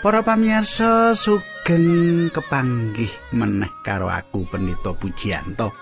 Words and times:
Para 0.00 0.24
pamirsa 0.24 1.12
sugeng 1.12 2.32
kepanggih 2.32 3.12
meneh 3.36 3.68
karo 3.84 4.08
aku 4.08 4.48
Pendeta 4.48 4.96
Pujiyanto. 4.96 5.76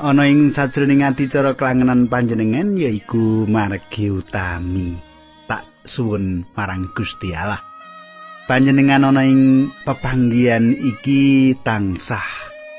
Ana 0.00 0.24
ing 0.24 0.48
sajroning 0.48 1.04
adicara 1.04 1.52
kelangenan 1.52 2.08
panjenengan 2.08 2.80
yaiku 2.80 3.44
margi 3.44 4.08
utami. 4.08 4.96
Tak 5.44 5.84
suwun 5.84 6.48
marang 6.56 6.88
Gusti 6.96 7.36
Allah. 7.36 7.60
Panjenengan 8.48 9.12
ana 9.12 9.28
ing 9.28 9.68
pepanggihan 9.84 10.72
iki 10.72 11.52
tansah 11.60 12.24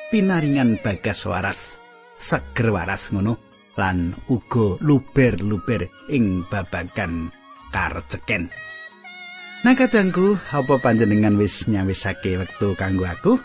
pinaringan 0.09 0.81
bagas 0.81 1.21
waras, 1.29 1.85
seger 2.17 2.73
waras 2.73 3.13
ngono 3.13 3.37
lan 3.77 4.17
uga 4.25 4.81
luber-luber 4.81 5.85
ing 6.09 6.49
babagan 6.49 7.29
karceken. 7.69 8.49
Nah 9.61 9.77
kadangku, 9.77 10.41
apa 10.49 10.81
panjenengan 10.81 11.37
wis 11.37 11.69
nyawisake 11.69 12.33
wektu 12.33 12.73
kanggo 12.73 13.05
aku? 13.05 13.37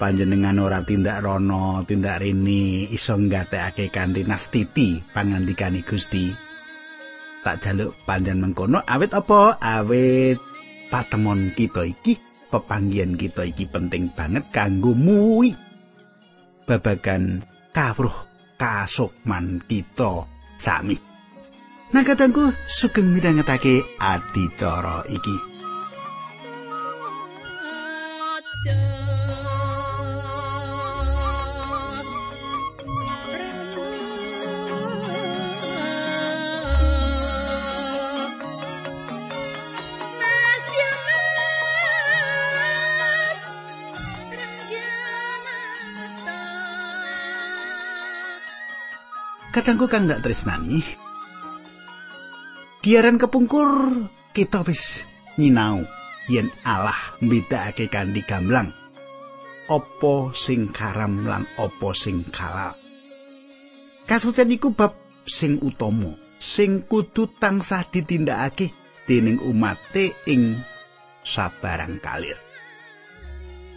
Panjenengan 0.00 0.56
ora 0.56 0.80
tindak 0.80 1.20
rono, 1.20 1.84
tindak 1.84 2.24
rini, 2.24 2.88
iso 2.88 3.12
nggatekake 3.12 3.92
kanthi 3.92 4.24
nastiti 4.24 5.04
pangandikane 5.12 5.84
Gusti. 5.84 6.32
Tak 7.44 7.60
jaluk 7.60 7.92
panjen 8.08 8.40
mengkono 8.40 8.80
awit 8.88 9.12
apa? 9.12 9.60
Awit 9.60 10.40
patemon 10.88 11.52
kita 11.52 11.84
iki, 11.84 12.16
pepanggian 12.48 13.20
kita 13.20 13.44
iki 13.44 13.68
penting 13.68 14.08
banget 14.08 14.48
kanggo 14.48 14.96
muwi. 14.96 15.52
Babagan 16.64 17.44
kawruh 17.76 18.16
kasukman 18.56 19.60
kita 19.68 20.24
sami. 20.56 20.96
Nah 21.88 22.04
katangku 22.04 22.52
sugeng 22.68 23.16
midhangetake 23.16 23.80
adicara 23.96 25.08
iki. 25.08 25.36
Katangku 49.48 49.88
kang 49.88 50.04
ndak 50.04 50.20
tresnani, 50.22 50.84
Giaran 52.88 53.20
kepungkur 53.20 54.08
kita 54.32 54.64
wis 54.64 55.04
nyinau 55.36 55.84
yen 56.24 56.48
Allah 56.64 56.96
mbedakake 57.20 57.84
kanthi 57.92 58.24
gamblang 58.24 58.72
apa 59.68 60.32
sing 60.32 60.72
karam 60.72 61.20
lan 61.28 61.44
apa 61.60 61.88
sing 61.92 62.24
halal. 62.32 62.72
Kasucen 64.08 64.56
iku 64.56 64.72
bab 64.72 64.96
sing 65.28 65.60
utama 65.60 66.16
sing 66.40 66.88
kudu 66.88 67.28
tansah 67.36 67.84
ditindakake 67.92 68.72
dening 69.04 69.36
umate 69.44 70.16
ing 70.24 70.56
sabarang 71.20 72.00
kalir. 72.00 72.40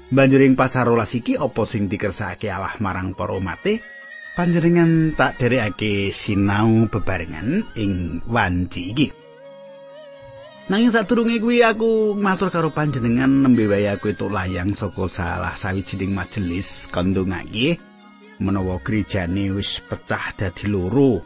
Banjuring 0.08 0.56
pasar 0.56 0.88
rolas 0.88 1.12
iki 1.20 1.36
apa 1.36 1.68
sing 1.68 1.92
dikersakake 1.92 2.48
Allah 2.48 2.80
marang 2.80 3.12
para 3.12 3.36
umate? 3.36 3.91
Panjenengan 4.36 5.12
tak 5.18 5.42
derekake 5.42 6.10
sinau 6.16 6.88
bebarengan 6.88 7.68
ing 7.76 8.24
wanci 8.28 8.82
iki. 8.96 9.08
Nanging 10.72 10.94
sadurunge 10.94 11.44
kuwi 11.44 11.68
aku 11.68 12.16
matur 12.16 12.48
karo 12.48 12.72
panjenengan 12.72 13.28
nembe 13.28 13.68
wae 13.68 13.92
aku 13.92 14.16
itu 14.16 14.32
layang 14.32 14.72
saka 14.72 15.12
salah 15.12 15.52
sawijining 15.52 16.16
majelis 16.16 16.88
kandungake 16.88 17.76
menawa 18.40 18.80
gerejane 18.80 19.52
wis 19.52 19.84
pecah 19.84 20.32
dadi 20.40 20.72
loro. 20.72 21.22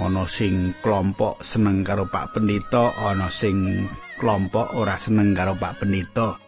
Ana 0.00 0.24
sing 0.24 0.72
kelompok 0.80 1.44
seneng 1.44 1.84
karo 1.84 2.08
Pak 2.08 2.32
Pendeta, 2.32 2.96
ana 2.96 3.28
sing 3.28 3.86
kelompok 4.16 4.72
ora 4.72 4.96
seneng 4.96 5.36
karo 5.36 5.52
Pak 5.52 5.84
Pendeta. 5.84 6.40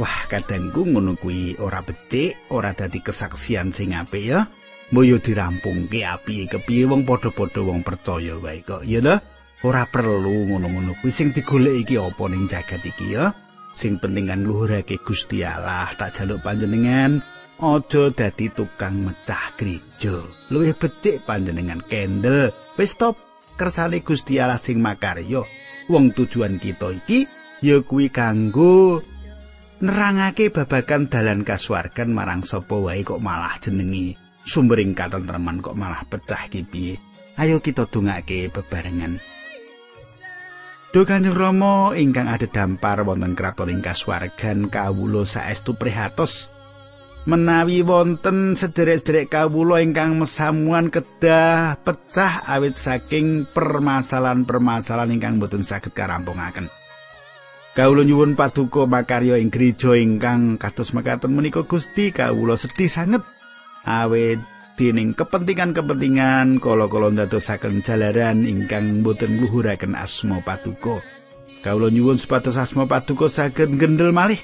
Wah, 0.00 0.18
kadangku 0.24 0.88
ngono 0.88 1.20
kuwi 1.20 1.60
ora 1.60 1.84
becik, 1.84 2.48
ora 2.48 2.72
dadi 2.72 3.04
kesaksian 3.04 3.76
sing 3.76 3.92
apik 3.92 4.24
ya. 4.24 4.48
Moyo 4.92 5.16
dirampungke 5.16 6.04
api 6.04 6.44
kepiye 6.52 6.84
wong 6.84 7.08
padha-padha 7.08 7.64
wong 7.64 7.80
percaya 7.80 8.36
wae 8.36 8.60
kok. 8.60 8.84
Ya 8.84 9.00
lho 9.00 9.16
ora 9.64 9.88
perlu 9.88 10.52
ngono-ngono. 10.52 11.00
Kuwi 11.00 11.08
sing 11.08 11.32
digoleki 11.32 11.96
iki 11.96 11.96
apa 11.96 12.24
ning 12.28 12.44
jagat 12.44 12.84
iki 12.84 13.16
ya? 13.16 13.32
Sing 13.72 13.96
penting 13.96 14.28
kan 14.28 14.44
luhurake 14.44 15.00
Gusti 15.00 15.40
Allah. 15.48 15.88
Tak 15.96 16.20
jaluk 16.20 16.44
panjenengan 16.44 17.24
aja 17.56 18.02
dadi 18.12 18.52
tukang 18.52 19.08
mecah 19.08 19.56
gereja 19.56 20.28
luwih 20.52 20.76
becik 20.76 21.24
panjenengan 21.24 21.80
kendel. 21.88 22.52
Wis 22.76 22.92
stop 22.92 23.16
kersane 23.56 24.04
Gusti 24.04 24.44
Allah 24.44 24.60
sing 24.60 24.76
makarya. 24.84 25.40
Wong 25.88 26.12
tujuan 26.12 26.60
kita 26.60 26.92
iki 26.92 27.24
ya 27.64 27.80
kuwi 27.80 28.12
kanggo 28.12 29.00
nerangake 29.80 30.52
babagan 30.52 31.08
dalan 31.08 31.48
kasuwargan 31.48 32.12
marang 32.12 32.44
sapa 32.44 32.76
wae 32.76 33.00
kok 33.00 33.24
malah 33.24 33.56
jenengi 33.56 34.20
sumbering 34.46 34.94
katentreman 34.94 35.62
kok 35.62 35.78
malah 35.78 36.02
pecah 36.06 36.46
iki 36.50 36.62
piye? 36.66 36.94
Ayo 37.40 37.64
kita 37.64 37.88
dongake 37.88 38.52
bebarengan. 38.52 39.16
Duh 40.92 41.08
Kanjeng 41.08 41.32
Rama 41.32 41.96
ingkang 41.96 42.28
ada 42.28 42.44
dampar 42.44 43.00
wonten 43.00 43.32
kraton 43.32 43.72
ing 43.72 43.80
kasuwargan 43.80 44.68
kawula 44.68 45.24
saestu 45.24 45.72
prihatos. 45.72 46.52
Menawi 47.24 47.80
wonten 47.80 48.52
sederek-sederek 48.52 49.32
kawula 49.32 49.80
ingkang 49.80 50.20
mesamuan 50.20 50.92
kedah 50.92 51.80
pecah 51.80 52.44
awit 52.44 52.76
saking 52.76 53.48
permasalahan-permasalahan 53.56 55.16
ingkang 55.16 55.40
boten 55.40 55.64
saged 55.64 55.96
karampungaken. 55.96 56.68
Kawula 57.72 58.04
nyuwun 58.04 58.36
paduka 58.36 58.84
makarya 58.84 59.40
ing 59.40 59.48
gereja 59.48 59.96
ingkang 59.96 60.60
kados 60.60 60.92
mekaten 60.92 61.32
menika 61.32 61.64
Gusti 61.64 62.12
kawula 62.12 62.60
sedih 62.60 62.92
sanget 62.92 63.24
awet 63.86 64.40
dening 64.78 65.12
kepentingan-kepentingan 65.12 66.58
kala-kala 66.58 67.12
ndadosaken 67.12 67.84
jalaran 67.84 68.48
ingkang 68.48 69.04
boten 69.04 69.36
ngluhuraken 69.36 69.94
asma 69.94 70.40
patuko. 70.40 71.04
Kawula 71.62 71.94
nyuwun 71.94 72.18
supados 72.18 72.58
asma 72.58 72.90
patuko 72.90 73.30
saged 73.30 73.78
gendel 73.78 74.10
malih 74.10 74.40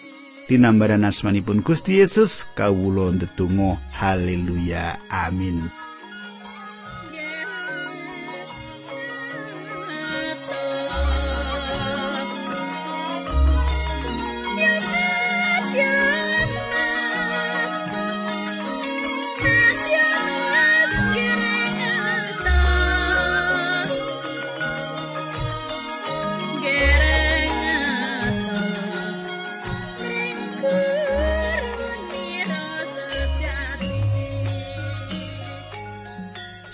dinambaran 0.46 1.02
asmanipun 1.02 1.66
Gusti 1.66 1.98
Yesus 1.98 2.46
kawula 2.54 3.10
ndedonga 3.12 3.80
haleluya 3.92 4.96
amin. 5.10 5.77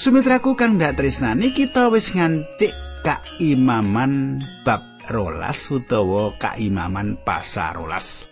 Sumitraku 0.05 0.53
kang 0.53 0.77
ndak 0.77 1.01
tresnani 1.01 1.57
kita 1.57 1.89
wis 1.89 2.13
ngancik 2.13 2.77
kaimaman 3.09 4.45
bab 4.61 5.01
rolas 5.09 5.73
utawa 5.73 6.37
kaimaman 6.37 7.17
pasar 7.25 7.73
rolas. 7.81 8.29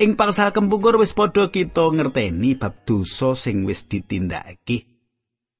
Ing 0.00 0.16
pasal 0.16 0.56
kempukur 0.56 0.96
wis 0.96 1.12
padha 1.12 1.52
kita 1.52 1.92
ngerteni 1.92 2.56
bab 2.56 2.88
dosa 2.88 3.36
sing 3.36 3.68
wis 3.68 3.84
ditindakake. 3.84 4.88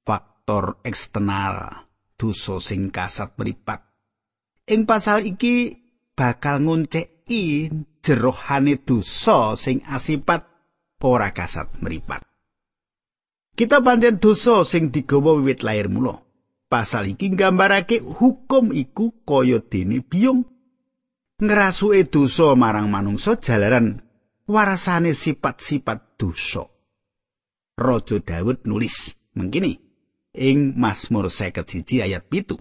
Faktor 0.01 0.81
eksternal 0.81 1.85
dosa 2.17 2.57
sing 2.57 2.89
kasat 2.89 3.37
mripat. 3.37 3.85
Ing 4.65 4.89
pasal 4.89 5.29
iki 5.29 5.77
bakal 6.17 6.65
ngunceki 6.65 7.69
jerohane 8.01 8.81
dosa 8.81 9.53
sing 9.53 9.85
asipat 9.85 10.41
ora 11.05 11.37
kasat 11.37 11.77
mripat. 11.85 12.28
Kita 13.59 13.83
pancen 13.83 14.23
dosa 14.23 14.63
sing 14.63 14.87
digawa 14.87 15.35
wiwit 15.35 15.67
lair 15.67 15.91
mula. 15.91 16.23
Pasal 16.71 17.11
iki 17.11 17.35
nggambarake 17.35 17.99
hukum 17.99 18.71
iku 18.71 19.11
kaya 19.27 19.59
dene 19.59 19.99
biyung 19.99 20.47
ngrasuke 21.43 22.07
dosa 22.07 22.55
marang 22.55 22.87
manungsa 22.87 23.35
jalaran 23.35 23.99
warasane 24.47 25.11
sifat-sifat 25.11 26.15
dosa. 26.15 26.71
Raja 27.75 28.23
Daud 28.23 28.63
nulis 28.63 29.19
mengkini 29.35 29.75
ing 30.39 30.79
Mazmur 30.79 31.27
51 31.27 32.07
ayat 32.07 32.31
pitu. 32.31 32.55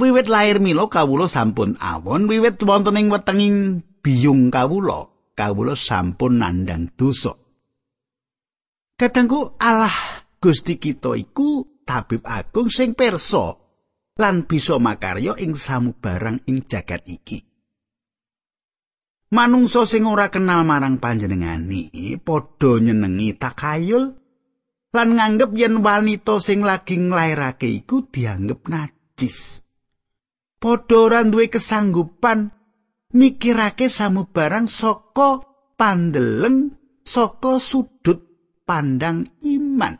Wiwit 0.00 0.24
lair 0.24 0.56
mila 0.56 0.88
kawula 0.88 1.28
sampun 1.28 1.76
awon, 1.76 2.32
wiwit 2.32 2.56
wonten 2.64 2.96
ing 2.96 3.12
wetenging 3.12 3.84
biyung 4.00 4.48
kawula, 4.48 5.12
kawula 5.36 5.76
sampun 5.76 6.40
nandang 6.40 6.88
dosa. 6.96 7.41
Kadangku 9.02 9.58
Allah 9.58 10.22
Gusti 10.38 10.78
kita 10.78 11.18
iku 11.18 11.82
tabib 11.82 12.22
agung 12.22 12.70
sing 12.70 12.94
perso 12.94 13.58
lan 14.14 14.46
bisa 14.46 14.78
makarya 14.78 15.34
ing 15.42 15.58
samubarang 15.58 16.46
ing 16.46 16.62
jagat 16.70 17.02
iki. 17.10 17.42
Manungsa 19.34 19.90
sing 19.90 20.06
ora 20.06 20.30
kenal 20.30 20.62
marang 20.62 21.02
panjenengani 21.02 22.14
padha 22.22 22.78
nyenengi 22.78 23.34
takayul 23.34 24.14
lan 24.94 25.08
nganggep 25.18 25.50
yen 25.58 25.82
wanita 25.82 26.38
sing 26.38 26.62
lagi 26.62 26.94
nglairake 26.94 27.66
iku 27.82 28.06
dianggep 28.06 28.70
najis. 28.70 29.66
Padha 30.62 31.10
ora 31.10 31.26
duwe 31.26 31.50
kesanggupan 31.50 32.54
mikirake 33.18 33.90
samubarang 33.90 34.70
saka 34.70 35.42
pandeleng 35.74 36.78
saka 37.02 37.58
sudut 37.58 38.31
pandang 38.62 39.26
iman. 39.44 39.94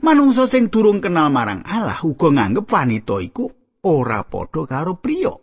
Manungsa 0.00 0.48
sing 0.48 0.72
durung 0.72 1.04
kenal 1.04 1.28
marang 1.28 1.60
Allah 1.68 2.00
uga 2.00 2.32
nganggep 2.32 2.64
wanita 2.64 3.20
iku 3.20 3.44
ora 3.84 4.24
padha 4.24 4.64
karo 4.64 4.96
priya. 4.96 5.34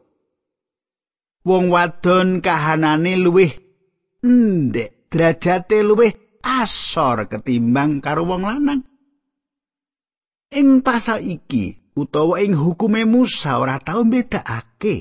Wong 1.46 1.66
wadon 1.70 2.42
kahanane 2.42 3.14
luwih 3.22 3.54
ndek 4.26 5.14
derajate 5.14 5.86
luwih 5.86 6.42
asor 6.42 7.30
ketimbang 7.30 8.02
karo 8.02 8.26
wong 8.26 8.44
lanang. 8.44 8.82
Ing 10.58 10.82
pasal 10.82 11.22
iki 11.22 11.94
utawa 11.94 12.42
ing 12.42 12.58
hukume 12.58 13.06
Musa 13.06 13.62
ora 13.62 13.78
tau 13.78 14.02
mbedakake 14.02 14.96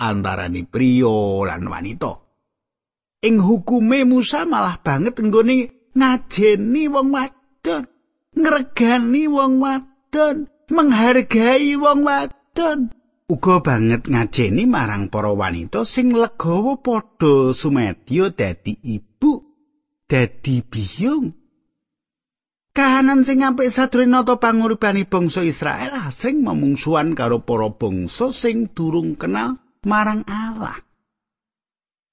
antarane 0.00 0.64
priya 0.64 1.44
lan 1.44 1.68
wanita. 1.68 2.23
Ing 3.24 3.40
hukume 3.40 4.04
Musa 4.04 4.44
malah 4.44 4.76
banget 4.84 5.16
nggone 5.16 5.72
ngajeni 5.96 6.92
wong 6.92 7.08
wadon. 7.08 7.88
ngregani 8.34 9.30
wong 9.30 9.62
wadon, 9.62 10.50
menghargai 10.70 11.78
wong 11.78 12.02
wadon. 12.02 12.90
Uga 13.24 13.64
banget 13.64 14.04
ngajeni 14.04 14.68
marang 14.68 15.08
para 15.08 15.32
wanita 15.32 15.88
sing 15.88 16.12
legawa 16.12 16.76
padha 16.76 17.56
sumedya 17.56 18.28
dadi 18.36 18.76
ibu, 18.84 19.40
dadi 20.04 20.60
biyung. 20.60 21.32
Kahanan 22.74 23.22
sing 23.22 23.46
apik 23.46 23.70
sadurunge 23.70 24.12
nata 24.12 24.34
panguripane 24.36 25.06
bangsa 25.06 25.46
Israel 25.46 25.94
asring 25.94 26.42
memungsuhan 26.42 27.14
karo 27.14 27.46
para 27.46 27.70
bangsa 27.70 28.34
sing 28.34 28.74
durung 28.74 29.14
kenal 29.14 29.62
marang 29.86 30.26
Allah. 30.26 30.83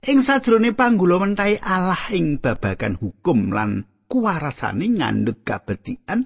Ing 0.01 0.25
sajrone 0.25 0.73
panggula 0.73 1.21
mentai 1.21 1.61
Allah 1.61 2.09
ing 2.09 2.41
babagan 2.41 2.97
hukum 2.97 3.53
lan 3.53 3.85
kuwarasane 4.09 4.97
ngandhut 4.97 5.45
kabecikan 5.45 6.25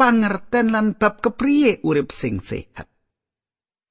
pangerten 0.00 0.72
lan 0.72 0.96
bab 0.96 1.20
kepriye 1.20 1.84
urip 1.84 2.08
sing 2.08 2.40
sehat. 2.40 2.88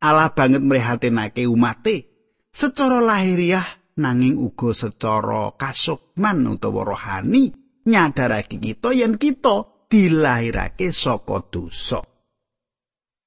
Allah 0.02 0.34
banget 0.34 0.66
mrihatinake 0.66 1.46
umate 1.46 2.10
secara 2.50 2.98
lahiriah 2.98 3.94
nanging 4.02 4.42
uga 4.42 4.74
secara 4.74 5.54
kasukman 5.54 6.42
utawa 6.50 6.82
rohani 6.82 7.54
nyadarake 7.86 8.58
kita 8.58 8.90
yen 8.90 9.22
kita 9.22 9.86
dilahirake 9.86 10.90
saka 10.90 11.46
dosa 11.46 12.02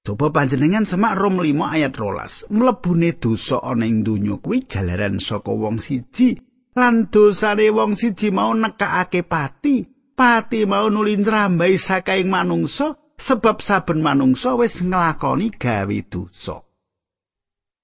Coba 0.08 0.32
panjenengan 0.32 0.88
semak 0.88 1.20
Rom 1.20 1.37
5 1.37 1.69
ayat 1.69 1.93
rolas. 2.00 2.49
Mlebune 2.49 3.12
dosa 3.12 3.60
ana 3.60 3.84
ing 3.84 4.00
donya 4.00 4.40
kuwi 4.40 4.64
jalaran 4.64 5.20
saka 5.20 5.52
wong 5.52 5.76
siji. 5.76 6.32
Lan 6.72 7.12
dosane 7.12 7.69
wong 7.69 7.93
siji 7.93 8.32
mau 8.32 8.56
nekakake 8.56 9.28
pati. 9.28 9.84
Pati 10.16 10.64
mau 10.64 10.88
nuli 10.88 11.12
njrambai 11.20 11.76
sakaing 11.76 12.25
manungsa 12.25 12.96
sebab 13.20 13.60
saben 13.60 14.00
manungsa 14.00 14.56
wis 14.56 14.81
nglakoni 14.81 15.52
gawe 15.52 15.99
dosa. 16.08 16.56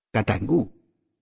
Kadangku 0.09 0.73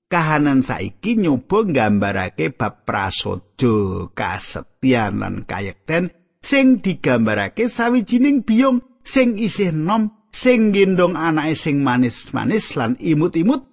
kahanan 0.06 0.62
saiki 0.62 1.18
nyoba 1.18 1.66
nggambarake 1.66 2.54
bab 2.54 2.86
prasaja 2.86 4.06
kasetyan 4.14 5.18
lan 5.18 5.42
kayekten 5.50 6.14
sing 6.38 6.78
digambarake 6.78 7.66
sawijining 7.66 8.46
biyung 8.46 8.86
sing 9.02 9.34
isih 9.34 9.74
nom 9.74 10.21
sing 10.32 10.72
gendong 10.72 11.14
anake 11.14 11.54
sing 11.54 11.84
manis-manis 11.84 12.74
lan 12.74 12.96
imut-imut 12.96 13.68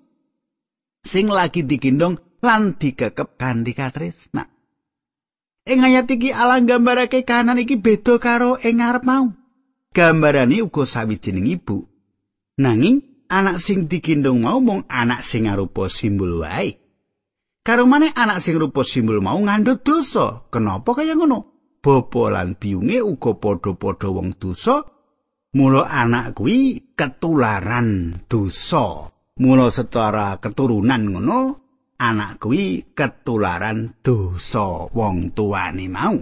sing 1.01 1.31
lagi 1.31 1.63
digendong 1.63 2.19
lan 2.43 2.75
digekep 2.75 3.39
kanthi 3.39 3.71
katresna. 3.73 4.47
Ing 5.69 5.79
ayat 5.85 6.09
iki 6.11 6.33
Allah 6.33 6.59
nggambarake 6.63 7.23
kahanan 7.23 7.61
iki 7.61 7.79
beda 7.79 8.19
karo 8.19 8.59
ing 8.59 8.83
ngarep 8.83 9.03
mau. 9.07 9.31
Gambarane 9.95 10.61
uga 10.61 10.83
sawijining 10.85 11.49
ibu. 11.49 11.85
Nanging 12.59 13.25
anak 13.31 13.61
sing 13.61 13.87
digendong 13.87 14.43
mau 14.43 14.59
mung 14.59 14.83
anak 14.89 15.23
sing 15.23 15.47
arupa 15.47 15.87
simbol 15.87 16.41
wae. 16.41 16.75
Karo 17.61 17.85
maneh 17.85 18.09
anak 18.15 18.41
sing 18.41 18.57
rupa 18.57 18.81
simbol 18.81 19.21
mau 19.21 19.37
ngandhut 19.37 19.83
dosa. 19.85 20.47
Kenapa 20.49 20.95
kaya 20.97 21.13
ngono? 21.13 21.53
Bapa 21.79 22.33
lan 22.33 22.57
biyunge 22.59 22.99
uga 23.05 23.37
padha-padha 23.37 24.09
wong 24.09 24.35
dosa. 24.41 24.83
Mula 25.49 25.89
anak 25.89 26.37
kuwi 26.37 26.93
ketularan 26.93 28.21
dosa. 28.29 29.09
Mula 29.41 29.73
secara 29.73 30.37
keturunan 30.37 31.09
ngono 31.09 31.39
anak 31.97 32.37
kuwi 32.37 32.93
ketularan 32.93 33.97
dosa 34.05 34.85
wong 34.93 35.33
tuane 35.33 35.89
mau. 35.89 36.17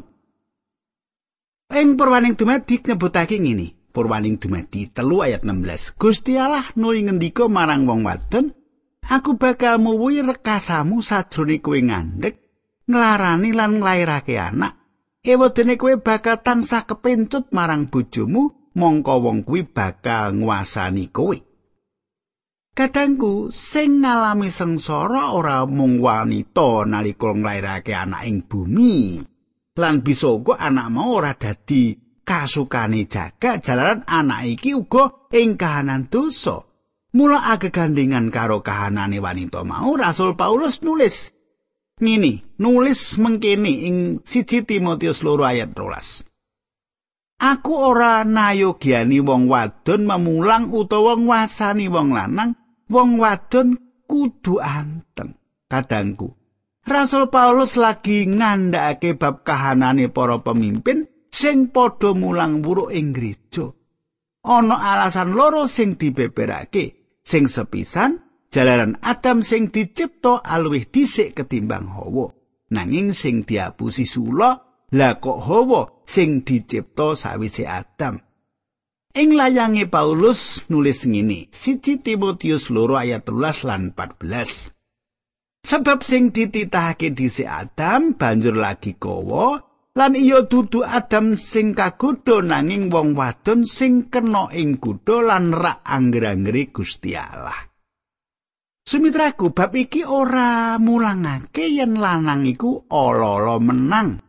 Ing 1.68 2.00
purwaning 2.00 2.40
dumadi 2.40 2.80
nyebutake 2.80 3.36
ngene, 3.36 3.92
purwaning 3.92 4.40
dumadi 4.40 4.88
telu 4.96 5.20
ayat 5.20 5.44
16. 5.44 6.00
Gusti 6.00 6.40
Allah 6.40 6.64
nuli 6.80 7.04
ngendika 7.04 7.52
marang 7.52 7.84
wong 7.84 8.08
wadon, 8.08 8.56
aku 9.04 9.36
bakal 9.36 9.76
muwuhi 9.76 10.24
rekasamu 10.24 11.04
sajrone 11.04 11.60
kowe 11.60 11.76
ngandhek, 11.76 12.40
nglarani 12.88 13.52
lan 13.52 13.84
nglairake 13.84 14.40
anak. 14.40 14.80
Ewedene 15.20 15.76
kowe 15.76 16.00
bakal 16.00 16.40
tansah 16.40 16.88
kepencut 16.88 17.52
marang 17.52 17.92
bojomu, 17.92 18.67
mongko 18.78 19.14
wong 19.26 19.42
kuwi 19.42 19.66
bakal 19.66 20.38
nguasani 20.38 21.10
kowe. 21.10 21.38
Kadangku 22.78 23.50
sing 23.50 24.06
ngalami 24.06 24.54
sengsara 24.54 25.34
ora 25.34 25.66
mung 25.66 25.98
wanita 25.98 26.86
nalika 26.86 27.34
nglairake 27.34 27.98
anak 27.98 28.30
ing 28.30 28.46
bumi. 28.46 29.18
Lan 29.82 30.06
bisa 30.06 30.30
uga 30.30 30.62
anak 30.62 30.94
mau 30.94 31.18
ora 31.18 31.34
dadi 31.34 31.98
kasukane 32.22 33.10
jaga 33.10 33.58
jalaran 33.58 34.06
anak 34.06 34.46
iki 34.46 34.78
uga 34.78 35.26
ing 35.34 35.58
kahanan 35.58 36.06
dosa. 36.06 36.62
Mula 37.18 37.50
agegandingan 37.50 38.30
karo 38.30 38.62
kahanane 38.62 39.18
wanita 39.18 39.66
mau 39.66 39.98
Rasul 39.98 40.38
Paulus 40.38 40.86
nulis 40.86 41.34
ngene, 41.98 42.46
nulis 42.62 43.18
mengkene 43.18 43.74
ing 43.90 43.96
siji 44.22 44.62
Timotius 44.62 45.26
loro 45.26 45.50
ayat 45.50 45.74
12. 45.74 46.27
Aku 47.38 47.78
ora 47.78 48.26
nayogiani 48.26 49.22
wong 49.22 49.46
wadon 49.46 50.10
memulang 50.10 50.74
utawa 50.74 51.14
nguasani 51.14 51.86
wong 51.86 52.18
lanang. 52.18 52.58
Wong 52.90 53.22
wadon 53.22 53.78
kudu 54.10 54.58
anteng 54.58 55.38
kadangku. 55.70 56.34
Rasul 56.88 57.30
Paulus 57.30 57.78
lagi 57.78 58.26
ngandhakake 58.26 59.20
bab 59.20 59.44
kahanane 59.46 60.10
para 60.10 60.40
pemimpin 60.42 61.06
sing 61.30 61.70
padha 61.70 62.16
mulang 62.18 62.64
buruk 62.64 62.90
ing 62.90 63.14
gereja. 63.14 63.70
Ana 64.48 64.80
alasan 64.80 65.36
loro 65.36 65.68
sing 65.68 66.00
dibeberake 66.00 67.20
sing 67.22 67.52
sepisan 67.52 68.24
jalaran 68.48 68.96
Adam 69.04 69.44
sing 69.44 69.68
dicipta 69.70 70.42
aluwih 70.42 70.88
dhisik 70.90 71.38
ketimbang 71.38 71.92
Hawa. 71.92 72.32
Nanging 72.72 73.12
sing 73.12 73.44
diapusi 73.44 74.08
sula 74.08 74.56
lah 74.96 75.14
kok 75.20 75.44
Hawa 75.44 75.97
sing 76.08 76.48
dicipta 76.48 77.20
sawise 77.20 77.68
Adam 77.68 78.24
Ing 79.18 79.34
layange 79.34 79.90
Paulus 79.90 80.62
nulis 80.70 81.10
ngene, 81.10 81.50
siji 81.50 81.98
Timotius 81.98 82.70
loro 82.70 83.02
ayat 83.02 83.26
13 83.26 83.66
lan 83.66 83.82
14. 83.90 84.70
Sebab 85.66 86.06
sing 86.06 86.30
dititahake 86.30 87.18
dhisik 87.18 87.50
Adam 87.50 88.14
banjur 88.14 88.54
lagi 88.54 88.94
kowo 88.94 89.58
lan 89.98 90.14
iya 90.14 90.46
dudu 90.46 90.86
Adam 90.86 91.34
sing 91.34 91.74
kagodha 91.74 92.46
nanging 92.46 92.94
wong 92.94 93.18
wadon 93.18 93.66
sing 93.66 94.14
kena 94.14 94.54
ing 94.54 94.78
kudha 94.78 95.26
lan 95.26 95.50
rak 95.50 95.82
angger-anggere 95.82 96.70
Gusti 96.70 97.18
Allah. 97.18 97.58
Sumitraku 98.86 99.50
bab 99.50 99.74
iki 99.74 100.06
ora 100.06 100.78
mulangake 100.78 101.66
yen 101.66 101.98
lanang 101.98 102.46
iku 102.46 102.86
ala-ala 102.86 103.58
menang. 103.58 104.27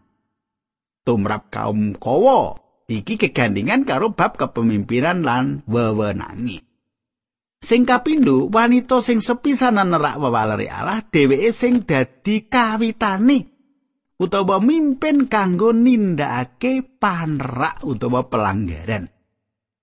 Tumrap 1.08 1.48
kaum 1.48 1.96
kowo 1.96 2.60
iki 2.84 3.16
kegandingan 3.16 3.88
karo 3.88 4.12
bab 4.12 4.36
kepemimpinan 4.36 5.24
lan 5.24 5.64
wewenangi. 5.64 6.60
Sing 7.64 7.88
kapindho, 7.88 8.52
wanita 8.52 9.00
sing 9.00 9.24
sepisanan 9.24 9.88
nerak 9.88 10.20
wewaleri 10.20 10.68
Allah 10.68 11.00
dheweke 11.00 11.48
sing 11.56 11.88
dadi 11.88 12.44
kawitane 12.44 13.48
utawa 14.20 14.60
mimpin 14.60 15.32
kanggo 15.32 15.72
nindakake 15.72 17.00
panerak 17.00 17.80
utawa 17.88 18.28
pelanggaran. 18.28 19.08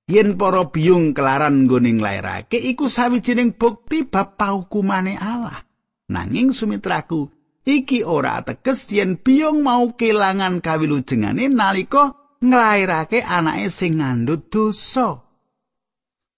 Yen 0.05 0.37
para 0.37 0.69
biyung 0.69 1.17
kelaran 1.17 1.65
nggone 1.65 1.97
nglairake 1.97 2.61
iku 2.61 2.85
sawijining 2.85 3.57
bukti 3.57 4.05
bab 4.05 4.37
paukumane 4.37 5.17
Allah. 5.17 5.65
Nanging 6.05 6.53
sumitraku, 6.53 7.44
iki 7.65 8.05
ora 8.05 8.39
ateges 8.39 8.87
yen 8.93 9.17
biyung 9.19 9.65
mau 9.65 9.97
kelangan 9.97 10.61
kawilujengane 10.61 11.49
nalika 11.49 12.13
nglairake 12.39 13.25
anake 13.25 13.67
sing 13.73 13.99
ngandhut 13.99 14.47
dosa. 14.53 15.25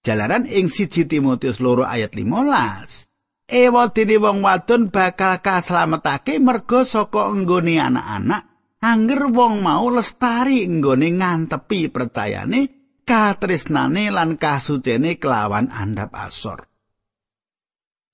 Jalaran 0.02 0.48
ing 0.48 0.72
siji 0.72 1.04
Timotius 1.04 1.60
loro 1.60 1.84
ayat 1.84 2.16
15. 2.16 3.12
Ewa 3.48 3.92
dene 3.92 4.16
wong 4.20 4.44
wadon 4.44 4.92
bakal 4.92 5.40
kaslametake 5.40 6.40
merga 6.40 6.84
saka 6.84 7.32
enggone 7.32 7.80
anak-anak 7.80 8.44
anger 8.84 9.32
wong 9.32 9.64
mau 9.64 9.88
lestari 9.90 10.68
enggone 10.68 11.16
ngantepi 11.16 11.90
percayane 11.90 12.62
katresnane 13.08 14.12
lan 14.12 14.36
kasucene 14.36 15.16
kelawan 15.16 15.72
andhap 15.72 16.12
asor. 16.12 16.67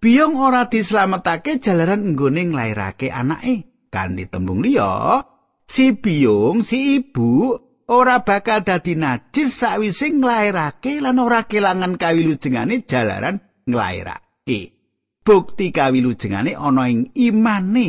Biyong 0.04 0.36
ora 0.36 0.68
dislametake 0.68 1.64
jalaran 1.64 2.04
enggone 2.04 2.52
nglairake 2.52 3.08
anake. 3.08 3.88
Kanthi 3.88 4.28
tembung 4.28 4.60
liya, 4.60 5.24
si 5.64 5.96
biyong 5.96 6.60
si 6.60 7.00
ibu 7.00 7.56
ora 7.88 8.20
bakal 8.20 8.68
dadi 8.68 9.00
najis 9.00 9.64
sawise 9.64 10.12
nglairake 10.12 11.00
lan 11.00 11.24
ora 11.24 11.48
kelangan 11.48 11.96
kawilujengane 11.96 12.84
jalaran 12.84 13.40
nglairake. 13.64 14.76
Bukti 15.24 15.72
kawilujengane 15.72 16.52
ana 16.52 16.92
ing 16.92 17.16
imane, 17.16 17.88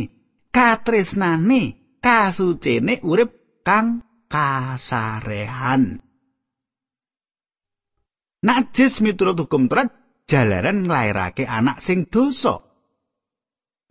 katresnane, 0.55 1.99
kasucene 1.99 3.03
urip 3.03 3.59
kang 3.67 4.07
kasarehan. 4.31 5.99
Najis 8.45 9.03
miturut 9.03 9.41
hukum 9.41 9.67
Taurat 9.67 10.04
jalaran 10.29 10.89
nglairake 10.89 11.45
anak 11.45 11.81
sing 11.81 12.09
dosa. 12.09 12.61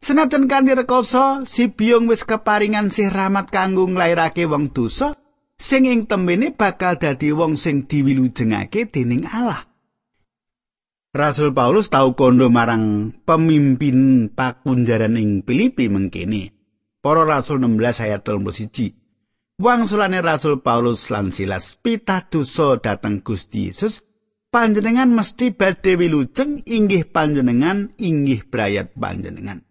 Senajan 0.04 0.52
kanthi 0.52 0.75
rekoso, 0.75 1.48
si 1.48 1.72
biung 1.72 2.12
wis 2.12 2.28
keparingan 2.28 2.92
sih 2.92 3.08
rahmat 3.08 3.48
kanggo 3.48 3.88
nglairake 3.88 4.44
wong 4.44 4.75
dosa, 4.75 5.16
sing 5.56 5.88
ing 5.88 6.12
temene 6.12 6.52
bakal 6.52 7.00
dadi 7.00 7.32
wong 7.32 7.56
sing 7.56 7.88
diwilujengake 7.88 8.92
dening 8.92 9.24
Allah. 9.24 9.63
Rasul 11.13 11.54
Paulus 11.54 11.94
tau 11.94 12.18
kondo 12.18 12.50
marang 12.50 13.13
pemimpin 13.24 14.28
pakunjaran 14.34 15.16
ing 15.16 15.46
Filipi 15.46 15.86
mengkene. 15.88 16.52
Para 17.00 17.22
Rasul 17.24 17.62
16 17.62 18.10
ayat 18.10 18.25
31. 18.25 18.98
Wangsulane 19.62 20.20
Rasul 20.25 20.66
Paulus 20.66 21.13
lan 21.13 21.30
Silas 21.30 21.78
pitadosa 21.78 22.82
dhateng 22.82 23.22
Gusti 23.22 23.70
Yesus, 23.70 24.02
panjenengan 24.54 25.10
mesti 25.10 25.50
badhe 25.50 25.98
wilujeng 25.98 26.62
inggih 26.62 27.10
panjenengan 27.10 27.90
inggih 27.98 28.46
brayat 28.46 28.94
panjenengan. 28.94 29.66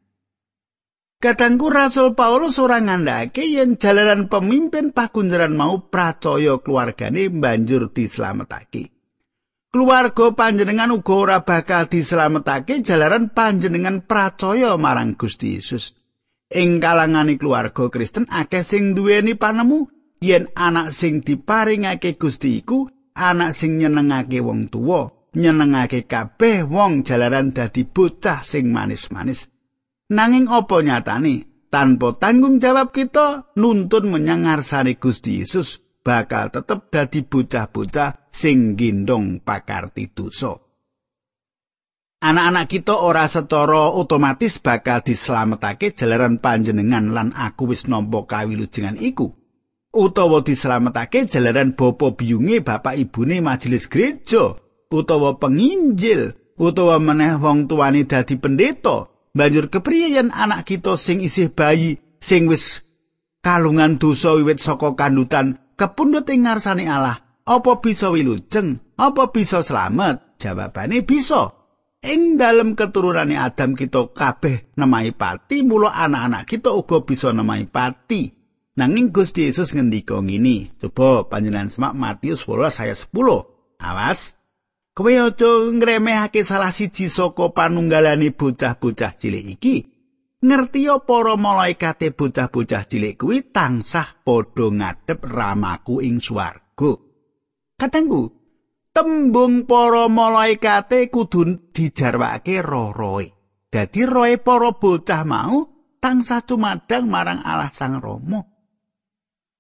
Kadangku 1.22 1.70
Rasul 1.70 2.18
Paulus 2.18 2.58
ora 2.58 2.82
ngandhake 2.82 3.46
yen 3.46 3.78
jalaran 3.78 4.26
pemimpin 4.26 4.90
pakunjaran 4.90 5.54
mau 5.54 5.86
pracaya 5.86 6.58
keluargane 6.58 7.30
banjur 7.30 7.94
dislametake. 7.94 8.90
Keluarga 9.70 10.34
panjenengan 10.34 10.90
uga 10.90 11.14
ora 11.14 11.38
bakal 11.46 11.86
dislametake 11.86 12.82
jalaran 12.82 13.30
panjenengan 13.30 14.02
pracaya 14.02 14.74
marang 14.74 15.14
Gusti 15.14 15.62
Yesus. 15.62 15.94
Ing 16.50 16.82
kalangane 16.82 17.38
keluarga 17.38 17.86
Kristen 17.86 18.26
akeh 18.26 18.66
sing 18.66 18.98
duweni 18.98 19.38
panemu 19.38 19.86
yen 20.18 20.50
anak 20.58 20.90
sing 20.90 21.22
diparingake 21.22 22.18
Gusti 22.18 22.58
iku 22.58 22.90
anak 23.16 23.52
sing 23.56 23.80
nyenengake 23.80 24.40
wong 24.40 24.68
tuwa, 24.68 25.12
nyenengake 25.36 26.04
kabeh 26.04 26.64
wong 26.64 27.04
jalaran 27.06 27.52
dadi 27.52 27.84
bocah 27.88 28.44
sing 28.44 28.68
manis-manis. 28.68 29.48
Nanging 30.12 30.48
apa 30.52 30.84
nyatane 30.84 31.68
tanpa 31.72 32.20
tanggung 32.20 32.60
jawab 32.60 32.92
kita 32.92 33.56
nuntun 33.56 34.12
menyang 34.12 34.44
ngarsane 34.44 35.00
Gusti 35.00 35.40
Yesus 35.40 35.80
bakal 36.04 36.52
tetep 36.52 36.92
dadi 36.92 37.24
bocah-bocah 37.24 38.28
sing 38.28 38.76
gendong 38.76 39.40
pakarti 39.40 40.12
dosa. 40.12 40.52
Anak-anak 42.22 42.70
kita 42.70 42.94
ora 43.02 43.26
secara 43.26 43.90
otomatis 43.98 44.62
bakal 44.62 45.02
dislametake 45.02 45.90
jalaran 45.90 46.38
panjenengan 46.38 47.10
lan 47.10 47.28
aku 47.34 47.74
wis 47.74 47.90
nampa 47.90 48.22
kawilujengan 48.30 48.94
iku. 48.94 49.41
Utawa 49.92 50.40
dislametake 50.40 51.28
jalaran 51.28 51.76
bapa 51.76 52.16
biyunge 52.16 52.64
bapak 52.64 52.96
ibune 52.96 53.44
majelis 53.44 53.92
gereja, 53.92 54.56
utawa 54.88 55.36
penginjil, 55.36 56.32
utawa 56.56 56.96
meneh 56.96 57.36
wong 57.36 57.68
tuane 57.68 58.08
dadi 58.08 58.40
pendeta, 58.40 59.12
banjur 59.36 59.68
kepriye 59.68 60.16
yen 60.16 60.32
anak 60.32 60.64
kita 60.64 60.96
sing 60.96 61.20
isih 61.20 61.52
bayi 61.52 62.00
sing 62.24 62.48
wis 62.48 62.80
kalungan 63.44 64.00
dosa 64.00 64.32
wiwit 64.32 64.64
saka 64.64 64.96
kandutan 64.96 65.60
kepundhut 65.76 66.24
ing 66.32 66.48
ngarsane 66.48 66.88
Allah 66.88 67.20
apa 67.44 67.82
bisa 67.84 68.08
wilujeng 68.08 68.80
apa 68.96 69.28
bisa 69.28 69.60
slamet? 69.60 70.38
Jawabane 70.38 71.04
bisa. 71.04 71.52
Ing 72.02 72.34
dalem 72.34 72.74
keturunane 72.74 73.38
Adam 73.38 73.78
kita 73.78 74.10
kabeh 74.10 74.74
nemahi 74.74 75.14
pati 75.14 75.62
mula 75.62 75.94
anak-anak 75.94 76.50
kita 76.50 76.74
uga 76.74 77.06
bisa 77.06 77.30
nemahi 77.30 77.70
pati 77.70 78.41
nanging 78.78 79.12
Gusti 79.12 79.48
Yesus 79.48 79.76
ngendika 79.76 80.20
ngini 80.20 80.72
coba 80.80 81.28
panjenengan 81.28 81.68
semak 81.68 81.92
Matius 81.96 82.44
12 82.44 82.82
ayat 82.88 82.98
10 82.98 83.82
awas 83.82 84.36
Kowe 84.92 85.08
aja 85.08 85.72
ngremehake 85.72 86.44
salah 86.44 86.68
siji 86.68 87.08
saka 87.08 87.48
panunggalane 87.48 88.28
bocah-bocah 88.28 89.16
cilik 89.16 89.56
iki. 89.56 89.76
Ngerti 90.44 90.84
para 91.08 91.32
malaikate 91.40 92.12
bocah-bocah 92.12 92.84
cilik 92.84 93.16
kuwi 93.16 93.40
tansah 93.56 94.20
padha 94.20 94.68
ngadep 94.68 95.24
ramaku 95.24 96.04
ing 96.04 96.20
swarga. 96.20 96.92
Katengku, 97.80 98.36
tembung 98.92 99.64
para 99.64 100.12
malaikate 100.12 101.08
kudu 101.08 101.72
dijarwake 101.72 102.60
roh-rohe. 102.60 103.32
Dadi 103.72 104.04
rohe 104.04 104.36
para 104.36 104.76
bocah 104.76 105.24
mau 105.24 105.72
tansah 106.04 106.44
cumadang 106.44 107.08
marang 107.08 107.40
Allah 107.40 107.72
Sang 107.72 107.96
Rama. 107.96 108.51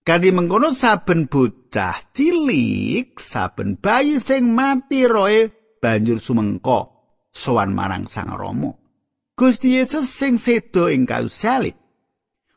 Kadi 0.02 0.34
mengkono 0.34 0.74
saben 0.74 1.30
bocah 1.30 2.10
cilik, 2.10 3.22
saben 3.22 3.78
bayi 3.78 4.18
sing 4.18 4.50
mati 4.50 5.06
roe 5.06 5.46
banjur 5.78 6.18
sumengko 6.18 7.06
sowan 7.30 7.70
marang 7.70 8.10
Sang 8.10 8.34
Rama. 8.34 8.74
Gusti 9.38 9.78
Yesus 9.78 10.10
sing 10.10 10.42
sedo 10.42 10.90
ing 10.90 11.06
kayu 11.06 11.30
salib. 11.30 11.78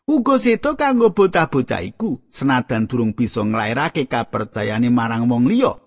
Uga 0.09 0.41
sedo 0.41 0.73
kanggo 0.73 1.13
bocah-bocah 1.13 1.85
iku 1.85 2.25
senadan 2.33 2.89
durung 2.89 3.13
bisa 3.13 3.45
nglairake 3.45 4.09
kapercayane 4.09 4.89
marang 4.89 5.29
wong 5.29 5.45
liya. 5.45 5.77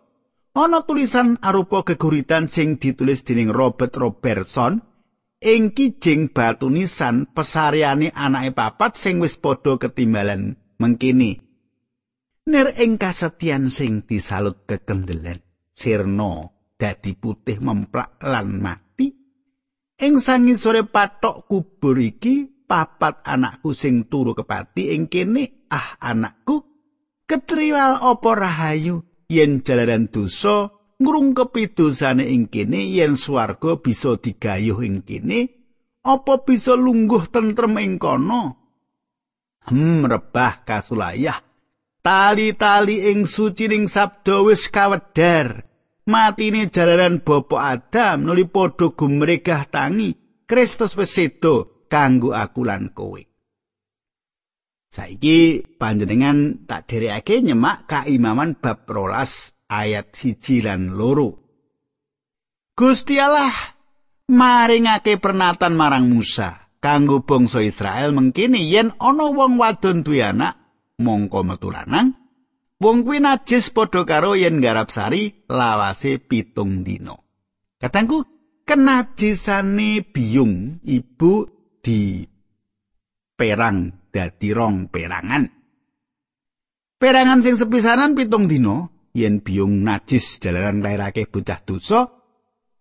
Ana 0.55 0.87
tulisan 0.87 1.43
arupa 1.43 1.83
geguritan 1.83 2.47
sing 2.47 2.79
ditulis 2.79 3.27
dening 3.27 3.51
Robert 3.51 3.99
Robertson 3.99 4.79
ing 5.43 5.75
kijing 5.75 6.31
batu 6.31 6.71
nisan 6.71 7.27
pesariane 7.35 8.15
anake 8.15 8.55
papat 8.55 8.95
sing 8.95 9.19
wis 9.19 9.35
padha 9.39 9.75
ketimbalan 9.75 10.55
mengkini 10.79 11.48
nir 12.49 12.73
ing 12.81 12.97
kasetyan 12.97 13.69
sing 13.69 14.09
disalut 14.09 14.65
kekendelan 14.65 15.45
sirna 15.77 16.49
dadi 16.81 17.13
putih 17.13 17.61
memplak 17.61 18.17
lan 18.25 18.57
mati. 18.57 19.13
Ing 20.01 20.17
sangisore 20.17 20.89
patok 20.89 21.45
kubur 21.45 22.01
iki 22.01 22.65
papat 22.65 23.21
anakku 23.29 23.77
sing 23.77 24.09
turu 24.09 24.33
kepati 24.33 24.97
ing 24.97 25.13
kene 25.13 25.69
ah 25.69 26.01
anakku 26.01 26.65
ketriwal 27.29 28.01
apa 28.01 28.31
rahayu? 28.33 29.05
Yen 29.29 29.61
jalaran 29.61 30.09
dosa 30.09 30.73
ngrungkepi 30.97 31.77
dosane 31.77 32.33
ing 32.33 32.49
kene 32.49 32.89
yen 32.89 33.13
swarga 33.21 33.77
bisa 33.77 34.17
digayuh 34.17 34.81
ing 34.81 35.05
kene 35.05 35.53
apa 36.01 36.41
bisa 36.49 36.73
lungguh 36.73 37.29
tentrem 37.29 37.77
ing 37.77 38.01
kono? 38.01 38.57
Hmm 39.69 40.09
rebah 40.09 40.65
kasulayah 40.65 41.48
tali-tali 42.03 43.13
ing 43.13 43.25
sucining 43.29 43.87
sabda 43.87 44.45
wis 44.45 44.69
kawedhar. 44.69 45.65
Matine 46.09 46.73
jalaran 46.73 47.21
bapa 47.21 47.77
Adam 47.77 48.25
nuli 48.25 48.49
padha 48.49 48.89
gumregah 48.97 49.69
tangi. 49.69 50.17
Kristus 50.49 50.97
wis 50.97 51.13
sedo 51.13 51.85
kanggo 51.93 52.33
aku 52.33 52.65
lan 52.65 52.97
kowe. 52.97 53.21
Saiki 54.89 55.61
panjenengan 55.77 56.65
tak 56.65 56.89
dherekake 56.89 57.45
nyemak 57.45 57.85
kaimaman 57.85 58.57
bab 58.57 58.89
rolas 58.89 59.53
ayat 59.69 60.17
siji 60.17 60.65
lan 60.65 60.97
loro. 60.97 61.45
Gusti 62.73 63.21
Allah 63.21 63.53
maringake 64.33 65.21
pernatan 65.21 65.77
marang 65.77 66.09
Musa 66.09 66.73
kanggo 66.81 67.23
bangsa 67.23 67.61
Israel 67.61 68.17
mengkini 68.17 68.65
yen 68.65 68.97
ana 68.97 69.29
wong 69.29 69.61
wadon 69.61 70.01
duwe 70.07 70.25
anak 70.25 70.58
mongko 70.99 71.41
metu 71.47 71.71
lanang 71.71 72.15
wong 72.83 73.07
kuwi 73.07 73.19
najis 73.23 73.71
padha 73.71 74.03
karo 74.03 74.35
yen 74.35 74.59
garap 74.59 74.91
sari 74.91 75.47
lawase 75.49 76.19
pitung 76.19 76.83
dino 76.83 77.23
katangku 77.79 78.27
kenajisane 78.67 80.03
biyung 80.03 80.83
ibu 80.85 81.33
di 81.81 82.27
perang 83.39 84.11
dadi 84.11 84.51
rong 84.51 84.91
perangan 84.91 85.47
perangan 86.99 87.41
sing 87.41 87.55
sepisanan 87.55 88.19
pitung 88.19 88.51
dino 88.51 89.09
yen 89.15 89.41
biyung 89.41 89.87
najis 89.87 90.43
jalaran 90.43 90.83
lairake 90.83 91.31
bocah 91.31 91.63
dosa 91.63 92.19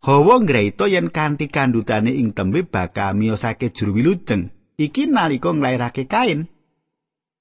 Hawa 0.07 0.39
ngreita 0.39 0.85
yen 0.85 1.09
kanthi 1.09 1.49
kandutane 1.49 2.13
ing 2.13 2.29
tembe 2.37 2.61
bakal 2.63 3.17
miyosake 3.17 3.73
juru 3.73 3.97
wilujeng. 3.97 4.53
Iki 4.77 5.09
nalika 5.09 5.49
nglairake 5.49 6.05
kain. 6.05 6.45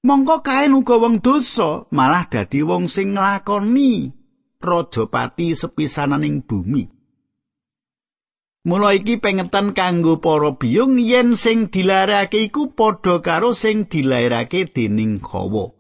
Mongko 0.05 0.45
kain 0.45 0.77
uga 0.77 1.01
wong 1.01 1.25
dosa, 1.25 1.89
malah 1.95 2.29
dadi 2.29 2.61
wong 2.61 2.91
sing 2.91 3.17
nglakoni 3.17 4.13
rajapati 4.61 5.57
sepisanan 5.57 6.27
ing 6.27 6.45
bumi. 6.45 6.85
Mula 8.67 8.99
iki 8.99 9.23
pengetan 9.23 9.71
kanggo 9.79 10.19
para 10.19 10.59
biyung 10.59 10.99
yen 10.99 11.39
sing 11.39 11.71
dilairake 11.71 12.51
iku 12.51 12.75
padha 12.75 13.23
karo 13.23 13.55
sing 13.55 13.87
dilairake 13.87 14.67
dening 14.75 15.23
Hawa. 15.23 15.71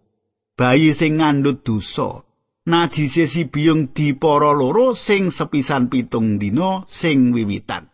Bayi 0.54 0.94
sing 0.94 1.18
ngandhut 1.18 1.66
dosa 1.66 2.22
najise 2.66 3.30
si 3.30 3.46
biyung 3.46 3.94
di 3.94 4.14
para 4.14 4.50
loro 4.50 4.94
sing 4.94 5.30
sepisan 5.30 5.86
pitung 5.90 6.38
dina 6.38 6.82
sing 6.90 7.30
wiwitan. 7.30 7.90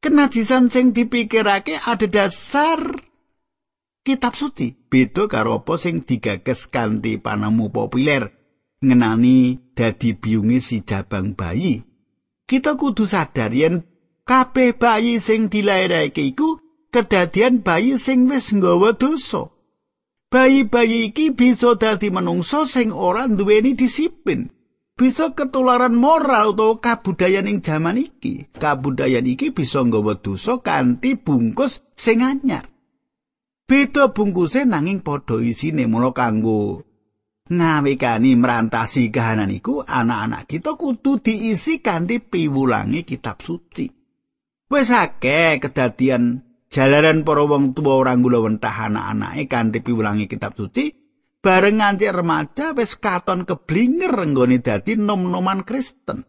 Kenajisan 0.00 0.68
sing 0.72 0.92
dipikirake 0.96 1.80
ada 1.80 2.08
dasar 2.08 2.80
kitab 4.06 4.38
suci, 4.38 4.78
beda 4.86 5.26
karo 5.26 5.58
apa 5.66 5.74
sing 5.74 6.06
digages 6.06 6.70
kanthi 6.70 7.18
panemu 7.18 7.74
populer 7.74 8.30
ngenani 8.78 9.58
dadi 9.74 10.14
biyunge 10.14 10.62
si 10.62 10.86
jabang 10.86 11.34
bayi. 11.34 11.82
Kita 12.46 12.78
kudu 12.78 13.10
sadar 13.10 13.50
yen 13.50 13.82
kabeh 14.22 14.78
bayi 14.78 15.18
sing 15.18 15.50
dilairake 15.50 16.22
iku 16.22 16.62
kedadian 16.94 17.66
bayi 17.66 17.98
sing 17.98 18.30
wis 18.30 18.54
nggawa 18.54 18.94
dosa. 18.94 19.50
bayi-bayi 20.36 21.08
iki 21.08 21.32
bisa 21.32 21.78
dadi 21.80 22.12
manungsa 22.12 22.68
sing 22.68 22.92
ora 22.92 23.24
duweni 23.24 23.72
disiplin. 23.72 24.52
Bisa 24.96 25.36
ketularan 25.36 25.92
moral 25.92 26.56
utawa 26.56 26.80
kabudayan 26.80 27.48
ing 27.48 27.60
jaman 27.60 28.00
iki. 28.00 28.48
Kabudayan 28.56 29.28
iki 29.28 29.52
bisa 29.52 29.84
nggawa 29.84 30.20
dosa 30.20 30.60
kanthi 30.60 31.20
bungkus 31.20 31.84
sing 31.96 32.24
anyar. 32.24 32.64
Beda 33.66 34.14
bungkuse 34.14 34.62
nanging 34.62 35.02
padha 35.02 35.42
isine 35.42 35.90
mula 35.90 36.14
kanggo 36.14 36.86
ngawekani 37.50 38.38
merantasi 38.38 39.10
kahanan 39.10 39.50
iku 39.50 39.82
anak-anak 39.82 40.46
kita 40.46 40.78
kudu 40.78 41.18
diisi 41.18 41.82
kanthi 41.82 42.22
piwulangi 42.22 43.02
kitab 43.02 43.42
suci. 43.42 43.90
Wes 44.70 44.94
akeh 44.94 45.58
kedadian 45.58 46.46
jalaran 46.70 47.26
para 47.26 47.42
wong 47.42 47.74
tuwa 47.74 48.06
ora 48.06 48.14
nggula 48.14 48.46
wentah 48.46 48.86
anak-anake 48.86 49.50
kanthi 49.50 49.82
piwulangi 49.82 50.30
kitab 50.30 50.54
suci 50.54 50.94
bareng 51.42 51.82
nganti 51.82 52.06
remaja 52.10 52.70
wis 52.70 52.94
katon 53.02 53.42
keblinger 53.42 54.14
nggone 54.14 54.62
dadi 54.62 54.94
nom-noman 54.94 55.66
Kristen. 55.66 56.22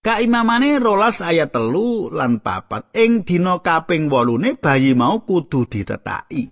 Kaimamane 0.00 0.80
rolas 0.80 1.20
ayat 1.20 1.52
telu 1.52 2.08
lan 2.08 2.40
papat 2.40 2.88
ing 2.96 3.20
dina 3.20 3.60
kaping 3.60 4.08
wolune 4.08 4.56
bayi 4.56 4.96
mau 4.96 5.20
kudu 5.28 5.68
ditetaki. 5.68 6.48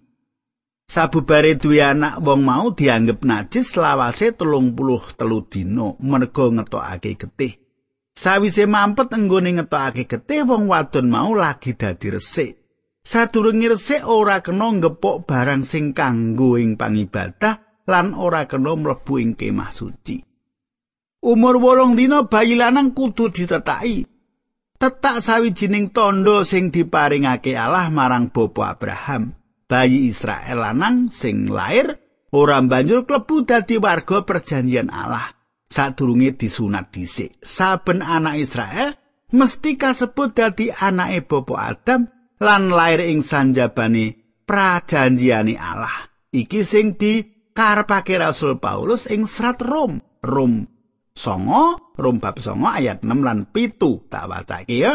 Sabubare 0.84 1.56
duwe 1.56 1.80
anak 1.80 2.20
wong 2.20 2.44
mau 2.44 2.76
dianggep 2.76 3.24
najis 3.24 3.80
lawase 3.80 4.36
telung 4.36 4.76
puluh 4.76 5.00
telu 5.16 5.48
dina 5.48 5.96
merga 5.96 6.44
ngetokake 6.52 7.16
getih. 7.16 7.56
Sawise 8.12 8.68
mampet 8.68 9.16
enggone 9.16 9.56
ngetokake 9.56 10.04
getih 10.04 10.44
wong 10.44 10.68
wadon 10.68 11.08
mau 11.08 11.32
lagi 11.32 11.72
dadi 11.72 12.12
resik. 12.12 12.52
Sadurunge 13.00 13.72
resik 13.72 14.04
ora 14.04 14.44
kena 14.44 14.76
ngepok 14.76 15.24
barang 15.24 15.64
sing 15.64 15.96
kanggo 15.96 16.60
ing 16.60 16.76
pangibadah 16.76 17.88
lan 17.88 18.12
ora 18.12 18.44
kena 18.44 18.76
mlebu 18.76 19.16
ing 19.16 19.32
kemah 19.40 19.72
suci. 19.72 20.27
Umur 21.28 21.60
wolong 21.60 21.92
dina 21.92 22.24
bayi 22.24 22.56
lanang 22.56 22.96
kudu 22.96 23.28
ditetaki. 23.28 24.08
Tetak 24.80 25.20
sawijining 25.20 25.92
tondo 25.92 26.40
sing 26.40 26.72
diparingake 26.72 27.52
Allah 27.52 27.92
marang 27.92 28.32
Bapa 28.32 28.72
Abraham. 28.72 29.36
Bayi 29.68 30.08
Israel 30.08 30.64
lanang 30.64 31.12
sing 31.12 31.52
lair 31.52 32.00
ora 32.32 32.56
banjur 32.64 33.04
klebu 33.04 33.44
dadi 33.44 33.76
warga 33.76 34.24
perjanjian 34.24 34.88
Allah. 34.88 35.36
sadurunge 35.68 36.32
disunat 36.32 36.88
dhisik. 36.88 37.36
Saben 37.44 38.00
anak 38.00 38.40
Israel 38.40 38.96
mesti 39.36 39.76
kasebut 39.76 40.32
dadi 40.32 40.72
anake 40.72 41.28
bapa 41.28 41.76
Adam 41.76 42.08
lan 42.40 42.72
lair 42.72 43.04
ing 43.04 43.20
sanjabane 43.20 44.16
prajanjiane 44.48 45.60
Allah. 45.60 46.08
Iki 46.32 46.60
sing 46.64 46.96
dikarepake 46.96 48.16
Rasul 48.16 48.56
Paulus 48.56 49.12
ing 49.12 49.28
serat 49.28 49.60
Rom. 49.60 50.00
Rom 50.24 50.77
songo, 51.18 51.92
Rom 51.98 52.22
bab 52.22 52.38
songo 52.38 52.70
ayat 52.70 53.02
6 53.02 53.26
lan 53.26 53.50
pitu 53.50 54.06
tak 54.06 54.30
wacake 54.30 54.78
ya. 54.78 54.94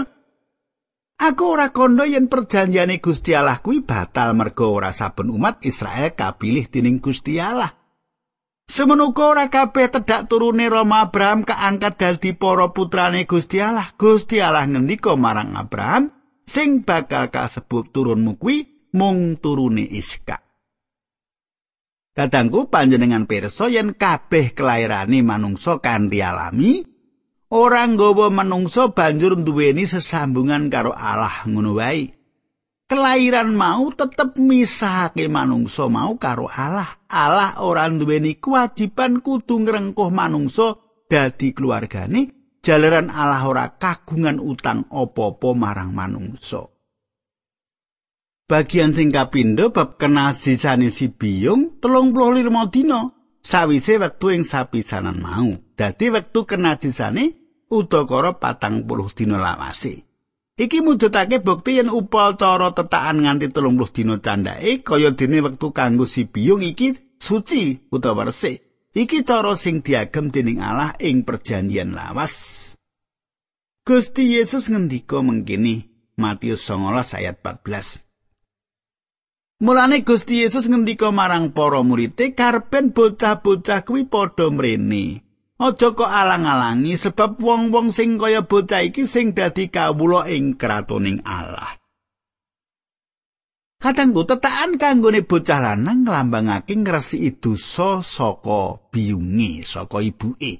Aku 1.23 1.55
ora 1.55 1.71
kondo 1.71 2.03
yen 2.03 2.27
perjanjiane 2.27 2.99
Gusti 2.99 3.31
Allah 3.31 3.63
kuwi 3.63 3.79
batal 3.79 4.35
mergo 4.35 4.75
ora 4.75 4.91
saben 4.91 5.31
umat 5.31 5.63
Israel 5.63 6.11
kapilih 6.15 6.67
dening 6.67 6.99
Gusti 6.99 7.39
Allah. 7.39 7.71
Semenuka 8.67 9.31
ora 9.31 9.47
kabeh 9.47 9.87
tedhak 9.87 10.27
turune 10.27 10.67
Roma 10.67 11.07
Abraham 11.07 11.47
kaangkat 11.47 11.95
dadi 11.95 12.35
para 12.35 12.75
putrane 12.75 13.23
Gusti 13.23 13.63
Allah. 13.63 13.95
Gusti 13.95 14.43
Allah 14.43 14.67
ngendika 14.67 15.15
marang 15.15 15.55
Abraham, 15.55 16.11
sing 16.43 16.83
bakal 16.83 17.31
kasebut 17.31 17.95
turunmu 17.95 18.35
kuwi 18.35 18.91
mung 18.91 19.39
turune 19.39 19.87
Iska. 19.87 20.42
Kadangku 22.13 22.69
panjenengan 22.69 23.25
pirsa 23.25 23.73
yen 23.73 23.97
kabeh 23.97 24.53
kelairane 24.53 25.25
manungsa 25.25 25.81
kanthi 25.81 26.21
alami, 26.21 26.85
ora 27.49 27.89
nggawa 27.89 28.29
manungsa 28.29 28.93
banjur 28.93 29.33
duweni 29.41 29.89
sesambungan 29.89 30.69
karo 30.69 30.93
Allah 30.93 31.41
ngono 31.49 31.73
wae. 31.73 32.13
Kelairan 32.85 33.57
mau 33.57 33.89
tetep 33.89 34.37
misahake 34.37 35.25
manungsa 35.25 35.89
mau 35.89 36.13
karo 36.21 36.45
Allah. 36.45 37.01
Allah 37.09 37.57
ora 37.65 37.89
duweni 37.89 38.37
kewajiban 38.37 39.25
kudu 39.25 39.65
ngrengkuh 39.65 40.13
manungsa 40.13 40.77
dadi 41.09 41.49
keluargane 41.49 42.29
jalaran 42.61 43.09
Allah 43.09 43.41
ora 43.41 43.65
kagungan 43.73 44.37
utang 44.37 44.85
apa-apa 44.93 45.49
marang 45.57 45.97
manungsa. 45.97 46.72
Bagian 48.43 48.91
sing 48.91 49.07
kapindho 49.07 49.71
bab 49.71 49.95
kenasisane 49.95 50.91
si 50.91 51.07
biyung 51.07 51.79
35 51.79 52.75
dina 52.75 53.07
sawise 53.39 53.95
wektu 53.95 54.35
ing 54.35 54.43
sapisanan 54.43 55.23
mau. 55.23 55.55
Dadi 55.79 56.11
wektu 56.11 56.43
kenajisane 56.43 57.39
udakara 57.71 58.35
40 58.35 59.15
dina 59.15 59.39
lawase. 59.39 60.03
Iki 60.59 60.83
mujudake 60.83 61.39
bukti 61.39 61.79
yen 61.79 61.87
upal 61.87 62.35
cara 62.35 62.75
tetakan 62.75 63.23
nganti 63.23 63.47
30 63.47 63.95
dina 63.95 64.15
candhake 64.19 64.83
kaya 64.83 65.15
dene 65.15 65.39
wektu 65.39 65.71
kanggo 65.71 66.03
si 66.03 66.27
biyung 66.27 66.67
iki 66.67 66.99
suci 67.23 67.87
utawa 67.95 68.27
resik. 68.27 68.59
Iki 68.91 69.23
cara 69.23 69.55
sing 69.55 69.79
diagem 69.81 70.35
dening 70.35 70.59
Allah 70.59 70.93
ing 70.99 71.23
perjanjian 71.23 71.95
lawas. 71.95 72.75
Gusti 73.87 74.35
Yesus 74.35 74.67
ngendika 74.67 75.23
mengkini 75.23 75.87
Matius 76.19 76.67
19 76.67 77.17
ayat 77.17 77.39
14. 77.39 78.12
Mulane 79.63 80.03
Gusti 80.03 80.43
Yesus 80.43 80.67
ngendika 80.67 81.07
marang 81.15 81.55
para 81.55 81.79
murid-e 81.79 82.35
karpen 82.35 82.91
bocah-bocah 82.91 83.87
kuwi 83.87 84.03
padha 84.11 84.51
mrene. 84.51 85.23
Aja 85.55 85.95
kok 85.95 86.03
alang-alangi 86.03 86.99
sebab 86.99 87.39
wong-wong 87.39 87.95
sing 87.95 88.19
kaya 88.19 88.43
bocah 88.43 88.83
iki 88.83 89.07
sing 89.07 89.31
dadi 89.31 89.71
kawula 89.71 90.27
ing 90.27 90.59
kratoning 90.59 91.23
Allah. 91.23 91.79
Kadangku 93.79 94.27
tetakan 94.27 94.75
kanggone 94.75 95.23
bocah 95.23 95.63
lanang 95.63 96.03
nglambangake 96.03 96.75
ngresiki 96.75 97.39
dosa 97.39 98.03
saka 98.03 98.83
biyunge, 98.91 99.63
saka 99.63 100.03
ibuke. 100.03 100.59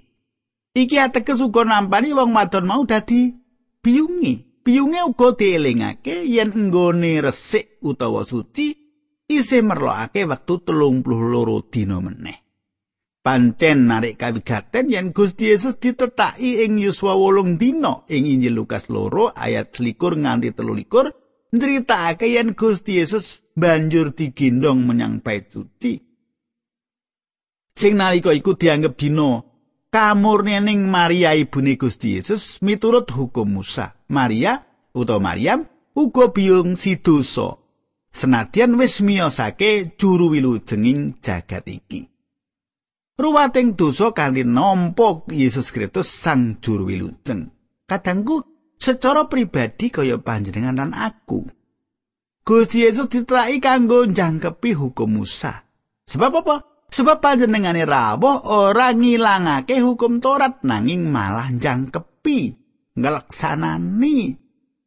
Iki 0.79 0.95
ateges 0.95 1.43
uga 1.43 1.67
nampani 1.67 2.15
wong 2.15 2.31
wadon 2.31 2.71
mau 2.71 2.87
dadi 2.87 3.35
biyunge. 3.83 4.63
Biyunge 4.63 5.03
uga 5.03 5.35
dielingake 5.35 6.23
yen 6.23 6.55
nggone 6.55 7.19
resik 7.19 7.83
utawa 7.83 8.23
suci 8.23 8.82
isih 9.29 9.63
merlokake 9.63 10.25
wektu 10.25 10.63
32 10.65 11.71
dina 11.71 11.97
meneh. 11.99 12.43
pancen 13.23 13.87
narik 13.87 14.19
kawigaten 14.19 14.91
yen 14.91 15.15
Gusti 15.15 15.47
Yesus 15.47 15.79
ditetaki 15.79 16.67
ing 16.67 16.75
yuswa 16.75 17.15
wolung 17.15 17.55
dina 17.55 18.03
ing 18.11 18.27
Injil 18.27 18.59
Lukas 18.59 18.91
loro 18.91 19.31
ayat 19.31 19.71
selikur 19.71 20.19
nganti 20.19 20.51
telu 20.51 20.75
likur 20.75 21.07
yen 21.55 22.51
Gusti 22.51 22.99
Yesus 22.99 23.39
banjur 23.55 24.11
digendong 24.11 24.83
menyang 24.83 25.23
bait 25.23 25.47
suci. 25.47 26.03
Sing 27.73 27.95
nalika 27.95 28.35
iku 28.35 28.59
dianggep 28.59 28.93
dina 28.99 29.39
kamurnening 29.87 30.83
Maria 30.91 31.31
ibune 31.31 31.79
Gusti 31.79 32.19
Yesus 32.19 32.59
miturut 32.59 33.07
hukum 33.07 33.55
Musa. 33.55 33.95
Maria 34.11 34.59
utawa 34.91 35.31
Maryam 35.31 35.63
uga 35.95 36.27
biyung 36.35 36.75
si 36.75 36.99
dosa 36.99 37.62
senadyan 38.13 38.77
wis 38.77 39.01
miyosake 39.01 39.97
juru 39.97 40.29
wilujenging 40.31 41.17
jagat 41.19 41.65
iki 41.65 42.13
ruwating 43.17 43.77
dosa 43.77 44.09
kanthi 44.11 44.41
nampa 44.43 45.25
Yesus 45.29 45.69
Kristus 45.69 46.09
sang 46.09 46.57
juru 46.59 46.89
wilujeng. 46.89 47.53
Kadangku 47.85 48.41
secara 48.79 49.29
pribadi 49.29 49.93
kaya 49.93 50.17
panjenengan 50.17 50.79
lan 50.79 50.91
aku. 50.95 51.45
Gusti 52.43 52.83
Yesus 52.83 53.07
ditelaki 53.07 53.63
kanggo 53.63 54.03
njangkepi 54.03 54.75
hukum 54.75 55.23
Musa. 55.23 55.63
Sebab 56.03 56.43
apa? 56.43 56.55
Sebab 56.91 57.23
panjenengane 57.23 57.87
rawuh 57.87 58.43
ora 58.51 58.91
ngilangake 58.91 59.79
hukum 59.79 60.19
Taurat 60.19 60.59
nanging 60.67 61.07
malah 61.07 61.47
njangkepi, 61.49 62.39
ngelaksanani. 62.99 64.42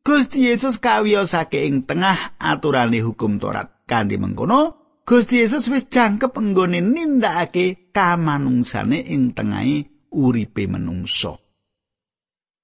Gusti 0.06 0.46
Yesus 0.46 0.78
kawiyosake 0.78 1.66
ing 1.66 1.82
tengah 1.82 2.38
aturane 2.38 3.02
hukum 3.02 3.42
Taurat. 3.42 3.82
Kanthi 3.90 4.14
mengkono, 4.22 4.78
Gusti 5.02 5.42
Yesus 5.42 5.66
wis 5.66 5.90
jangkep 5.90 6.30
enggone 6.30 6.78
nindakake 6.78 7.90
kamanungsane 7.90 9.02
ing 9.02 9.34
tengahe 9.34 10.06
uripe 10.14 10.70
menungso. 10.70 11.42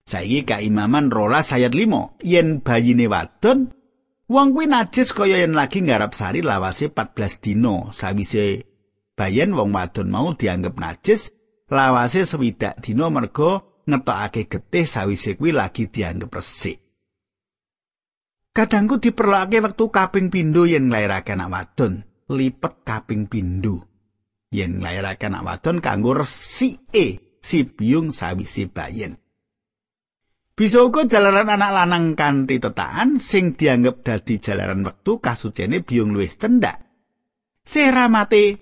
Saiki 0.06 0.46
kaimaman 0.46 1.10
rola 1.10 1.42
ayat 1.42 1.74
5 1.74 2.22
yen 2.22 2.62
bayine 2.62 3.10
wadon 3.10 3.74
wong 4.30 4.54
kuwi 4.54 4.70
najis 4.70 5.10
kaya 5.10 5.42
yen 5.42 5.58
lagi 5.58 5.82
ngarap 5.82 6.14
sari 6.14 6.46
lawase 6.46 6.94
14 6.94 7.42
dina 7.42 7.90
sawise 7.90 8.70
bayen 9.18 9.50
wong 9.54 9.74
wadon 9.74 10.14
mau 10.14 10.30
dianggep 10.38 10.78
najis 10.78 11.34
lawase 11.66 12.22
swidak 12.22 12.78
dina 12.82 13.10
merga 13.10 13.66
ngetokake 13.86 14.46
getih 14.46 14.86
sawise 14.86 15.34
kuwi 15.34 15.50
lagi 15.50 15.90
dianggep 15.90 16.30
resik. 16.30 16.82
Kadangku 18.52 19.00
diperlake 19.00 19.64
wektu 19.64 19.88
kaping 19.88 20.28
pindho 20.28 20.68
yen 20.68 20.92
nglairake 20.92 21.32
anak 21.32 21.48
wadon. 21.48 22.04
lipet 22.32 22.84
kaping 22.84 23.28
pindho. 23.28 23.88
Yen 24.52 24.80
nglairake 24.80 25.28
anak 25.28 25.44
wadon 25.44 25.80
kanggo 25.80 26.16
resike 26.16 27.38
si 27.40 27.58
biyung 27.64 28.12
sawise 28.12 28.68
bayen. 28.68 29.16
Bisa 30.52 30.84
uga 30.84 31.08
jalaran 31.08 31.48
anak 31.48 31.72
lanang 31.72 32.12
kanthi 32.12 32.60
tetakan 32.60 33.16
sing 33.16 33.56
dianggep 33.56 34.04
dadi 34.04 34.36
jalaran 34.36 34.84
wektu 34.84 35.16
kasucene 35.16 35.80
biyung 35.80 36.12
luwih 36.12 36.28
cendak 36.28 36.84
seramate 37.64 38.60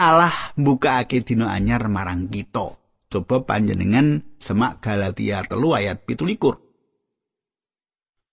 Allah 0.00 0.56
mbukake 0.56 1.20
dina 1.20 1.52
anyar 1.52 1.92
marang 1.92 2.32
kita. 2.32 2.80
Coba 3.10 3.42
panjenengan 3.42 4.22
semak 4.38 4.80
Galatia 4.80 5.42
telu 5.44 5.74
ayat 5.74 6.06
17 6.06 6.69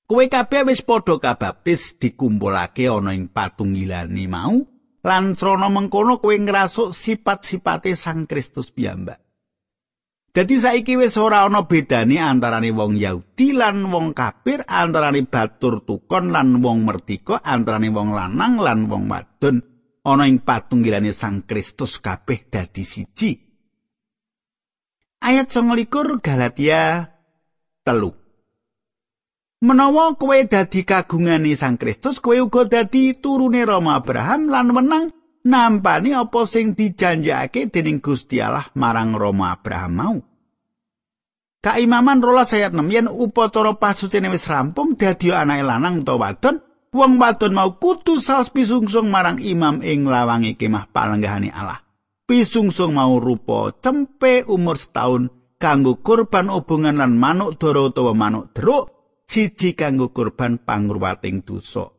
Kowe 0.08 0.24
kabeh 0.32 0.64
wis 0.72 0.80
padha 0.88 1.20
kabaptis 1.20 2.00
dikumpulake 2.00 2.88
ana 2.88 3.12
ing 3.12 3.28
patunggilane 3.28 4.24
mau 4.32 4.56
lan 5.04 5.36
srana 5.36 5.68
mengkono 5.68 6.24
kowe 6.24 6.32
ngrasuk 6.32 6.96
sifat-sipate 6.96 7.92
Sang 7.92 8.24
Kristus 8.24 8.72
piyambak. 8.72 9.20
Dadi 10.32 10.56
saiki 10.64 10.96
wis 10.96 11.20
ora 11.20 11.44
ana 11.44 11.68
bedane 11.68 12.24
antarane 12.24 12.72
wong 12.72 12.96
Yahudi 12.96 13.52
lan 13.52 13.92
wong 13.92 14.16
kafir, 14.16 14.64
antarane 14.64 15.28
batur 15.28 15.84
tukon 15.84 16.32
lan 16.32 16.64
wong 16.64 16.88
mertika, 16.88 17.44
antarane 17.44 17.92
wong 17.92 18.16
lanang 18.16 18.64
lan 18.64 18.88
wong 18.88 19.12
wadon. 19.12 19.60
Ana 20.08 20.24
ing 20.24 20.40
patunggilane 20.40 21.12
Sang 21.12 21.44
Kristus 21.44 22.00
kabeh 22.00 22.48
dadi 22.48 22.88
siji. 22.88 23.36
Ayat 25.20 25.52
29 25.52 26.24
Galatia 26.24 27.12
telu. 27.84 28.27
Menawa 29.58 30.14
kowe 30.14 30.38
dadi 30.46 30.86
kagungane 30.86 31.58
Sang 31.58 31.82
Kristus, 31.82 32.22
kowe 32.22 32.38
uga 32.38 32.70
dadi 32.70 33.18
turune 33.18 33.66
Rama 33.66 33.98
Abraham 33.98 34.54
lan 34.54 34.70
menang 34.70 35.10
nampani 35.50 36.14
apa 36.14 36.46
sing 36.46 36.78
dijanjake 36.78 37.74
dening 37.74 37.98
Gusti 37.98 38.38
Allah 38.38 38.70
marang 38.78 39.18
Rama 39.18 39.58
Abraham 39.58 39.94
mau. 39.98 40.16
Kaimaman 41.58 42.22
rola 42.22 42.46
sayat 42.46 42.70
6 42.70 42.86
yen 42.94 43.10
upacara 43.10 43.74
pasucene 43.82 44.30
wis 44.30 44.46
rampung 44.46 44.94
dadi 44.94 45.34
anake 45.34 45.66
lanang 45.66 46.06
utawa 46.06 46.38
wadon, 46.38 46.62
wong 46.94 47.18
wadon 47.18 47.58
mau 47.58 47.82
kudu 47.82 48.22
saos 48.22 48.54
pisungsung 48.54 49.10
marang 49.10 49.42
imam 49.42 49.82
ing 49.82 50.06
lawange 50.06 50.54
kemah 50.54 50.86
palenggahane 50.94 51.50
Allah. 51.50 51.82
Pisungsung 52.30 52.94
mau 52.94 53.18
rupa 53.18 53.74
cempe 53.82 54.46
umur 54.46 54.78
setahun 54.78 55.34
kanggo 55.58 55.98
kurban 56.06 56.54
hubungan 56.54 57.02
lan 57.02 57.18
manuk 57.18 57.58
dara 57.58 57.90
utawa 57.90 58.14
manuk 58.14 58.54
deruk 58.54 58.97
siji 59.28 59.76
kanggo 59.76 60.16
kurban 60.16 60.58
pangruwating 60.64 61.44
dosa. 61.44 61.92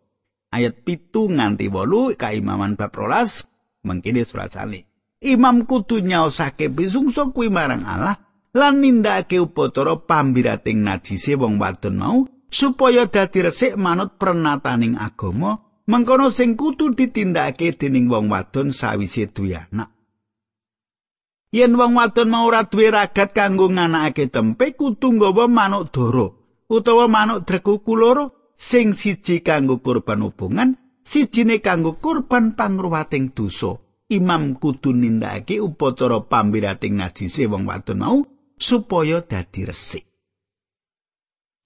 Ayat 0.48 0.80
pitu 0.80 1.28
nganti 1.28 1.68
wolu 1.68 2.16
kaimaman 2.16 2.80
bab 2.80 2.96
rolas 2.96 3.44
mengkini 3.84 4.24
surasane. 4.24 4.88
Imam 5.20 5.68
kudu 5.68 6.00
nyaosake 6.00 6.72
bisungso 6.72 7.28
kuwi 7.36 7.52
marang 7.52 7.84
Allah 7.84 8.16
lan 8.56 8.80
nindakake 8.80 9.36
upacara 9.36 10.00
pambirating 10.08 10.80
najise 10.80 11.36
wong 11.36 11.60
wadon 11.60 12.00
mau 12.00 12.18
supaya 12.48 13.04
dadi 13.04 13.44
resik 13.44 13.76
manut 13.76 14.16
pernataning 14.16 14.96
agama 14.96 15.60
mengkono 15.84 16.32
sing 16.32 16.56
kudu 16.56 16.96
ditindakake 16.96 17.76
dening 17.76 18.08
wong 18.08 18.32
wadon 18.32 18.72
sawise 18.72 19.28
duwe 19.28 19.58
anak. 19.58 19.92
Yen 21.52 21.76
wong 21.76 21.92
wadon 21.98 22.32
mau 22.32 22.48
ora 22.48 22.64
duwe 22.64 22.88
ragat 22.88 23.36
kanggo 23.36 23.68
nganakake 23.68 24.32
tempe 24.32 24.72
kudu 24.72 25.12
nggawa 25.12 25.44
manuk 25.44 25.92
dara 25.92 26.37
utawa 26.68 27.08
manuk 27.08 27.48
drekuku 27.48 27.92
loro 27.96 28.52
sing 28.56 28.92
siji 28.92 29.40
kanggo 29.40 29.80
kurban 29.80 30.20
hubungan 30.22 30.76
sijine 31.02 31.58
kanggo 31.64 31.96
kurban 31.96 32.52
pangruwating 32.52 33.32
dosa 33.32 33.80
imam 34.08 34.54
kudu 34.60 34.92
nindakake 34.92 35.60
upacara 35.60 36.20
pambirating 36.20 36.94
najise 37.00 37.48
wong 37.48 37.64
wadon 37.68 37.98
mau 37.98 38.18
supaya 38.60 39.24
dadi 39.24 39.64
resik 39.64 40.04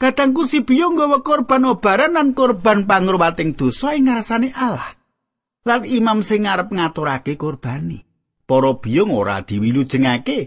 Katangku 0.03 0.43
si 0.51 0.67
biyo 0.67 0.91
nggawa 0.91 1.23
korban 1.23 1.63
obaran 1.63 2.19
lan 2.19 2.35
korban 2.35 2.91
pangruwating 2.91 3.55
dosa 3.55 3.95
ing 3.95 4.11
ngarsane 4.11 4.51
Allah. 4.51 4.99
Lan 5.63 5.87
imam 5.87 6.27
sing 6.27 6.43
ngarep 6.43 6.75
ngaturake 6.75 7.39
kurbani. 7.39 8.03
Para 8.43 8.83
biyung 8.83 9.15
ora 9.15 9.47
diwilujengake, 9.47 10.39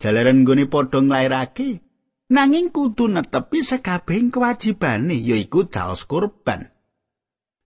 jalaran 0.00 0.40
nggone 0.40 0.64
padha 0.64 1.04
nglairake, 1.04 1.91
nanging 2.32 2.72
kudu 2.72 3.12
netepi 3.12 3.60
sekabehing 3.60 4.32
kewajibane 4.32 5.20
yaiku 5.20 5.68
caos 5.68 6.08
kurban. 6.08 6.72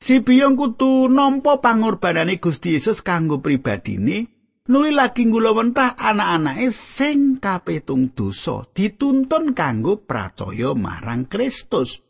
Si 0.02 0.20
biyong 0.20 0.59
kudu 0.59 1.07
nampa 1.09 1.62
pangorbanane 1.62 2.37
Gusti 2.42 2.76
Yesus 2.76 3.00
kanggo 3.00 3.40
pribadine, 3.40 4.29
nuli 4.68 4.92
lagi 4.92 5.24
ngulawentah 5.24 5.96
anak-anake 5.96 6.68
sing 6.74 7.38
kapetung 7.38 8.12
dosa 8.12 8.66
dituntun 8.74 9.55
kanggo 9.57 10.05
pracaya 10.05 10.74
marang 10.76 11.31
Kristus. 11.31 12.02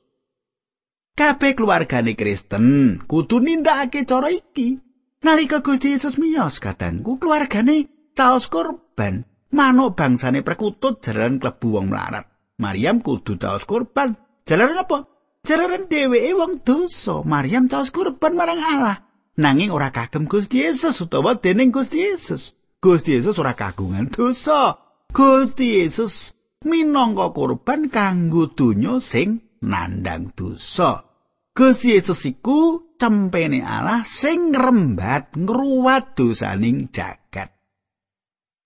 Kabeh 1.16 1.56
keluargane 1.56 2.12
Kristen 2.18 2.98
kudu 3.04 3.38
nindakake 3.44 4.08
cara 4.08 4.32
iki. 4.32 4.80
Nalika 5.24 5.64
Gusti 5.64 5.96
Yesus 5.96 6.20
miyos 6.20 6.60
kadangku 6.60 7.16
keluargane 7.16 8.12
caos 8.12 8.52
kurban, 8.52 9.24
manuk 9.52 9.96
bangsane 9.96 10.44
perkutut 10.44 11.00
jaran 11.00 11.40
klebu 11.40 11.80
wong 11.80 11.88
melarat. 11.88 12.35
Maryam 12.56 13.04
kudu 13.04 13.36
caos 13.36 13.68
kurban. 13.68 14.16
Jalaran 14.48 14.80
apa? 14.80 15.04
Jalaran 15.44 15.86
dheweke 15.86 16.32
wong 16.32 16.64
dosa. 16.64 17.20
Maryam 17.22 17.68
caos 17.68 17.92
kurban 17.92 18.32
marang 18.32 18.60
Allah. 18.60 18.96
Nanging 19.36 19.68
ora 19.68 19.92
kagem 19.92 20.24
Gusti 20.24 20.64
Yesus 20.64 20.96
utawa 21.04 21.36
dening 21.36 21.68
Gusti 21.68 22.00
Yesus. 22.00 22.56
Gusti 22.80 23.20
Yesus 23.20 23.36
ora 23.36 23.52
kagungan 23.52 24.08
dosa. 24.08 24.80
Gusti 25.12 25.84
Yesus 25.84 26.32
minangka 26.64 27.36
kurban 27.36 27.92
kanggo 27.92 28.48
donya 28.48 28.96
sing 28.98 29.60
nandang 29.60 30.32
dosa. 30.32 31.04
Gusti 31.52 31.92
Yesus 31.92 32.24
iku 32.24 32.92
cempene 32.96 33.60
Allah 33.60 34.00
sing 34.08 34.56
ngrembat 34.56 35.36
ngruwat 35.36 36.16
dosaning 36.16 36.88
jagat. 36.88 37.52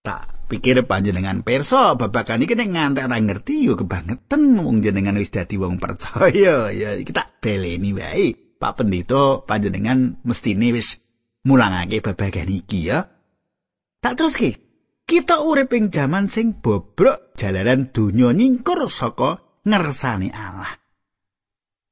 Tak 0.00 0.39
pikir 0.50 0.82
panjenengan 0.90 1.46
perso 1.46 1.94
babakan 1.94 2.42
iki 2.42 2.58
nek 2.58 2.74
ngantek 2.74 3.06
ora 3.06 3.22
ngerti 3.22 3.70
yo 3.70 3.78
kebangetan 3.78 4.58
wong 4.58 4.82
jenengan 4.82 5.14
wis 5.14 5.30
dadi 5.30 5.54
wong 5.54 5.78
percaya 5.78 6.68
ya 6.80 6.98
kita 6.98 7.38
beleni 7.38 7.94
wae 7.94 8.34
Pak 8.58 8.82
Pendito 8.82 9.46
panjenengan 9.46 10.18
mestine 10.26 10.74
wis 10.74 10.98
mulangake 11.46 12.02
babagan 12.02 12.50
iki 12.50 12.90
ya 12.90 13.06
tak 14.02 14.18
terus 14.18 14.34
ki 14.34 14.58
kita 15.10 15.42
urip 15.42 15.74
ing 15.74 15.90
jaman 15.90 16.30
sing 16.30 16.58
bobrok 16.58 17.34
jalaran 17.34 17.90
donya 17.90 18.30
nyingkur 18.30 18.86
saka 18.86 19.42
ngersani 19.66 20.30
Allah. 20.30 20.78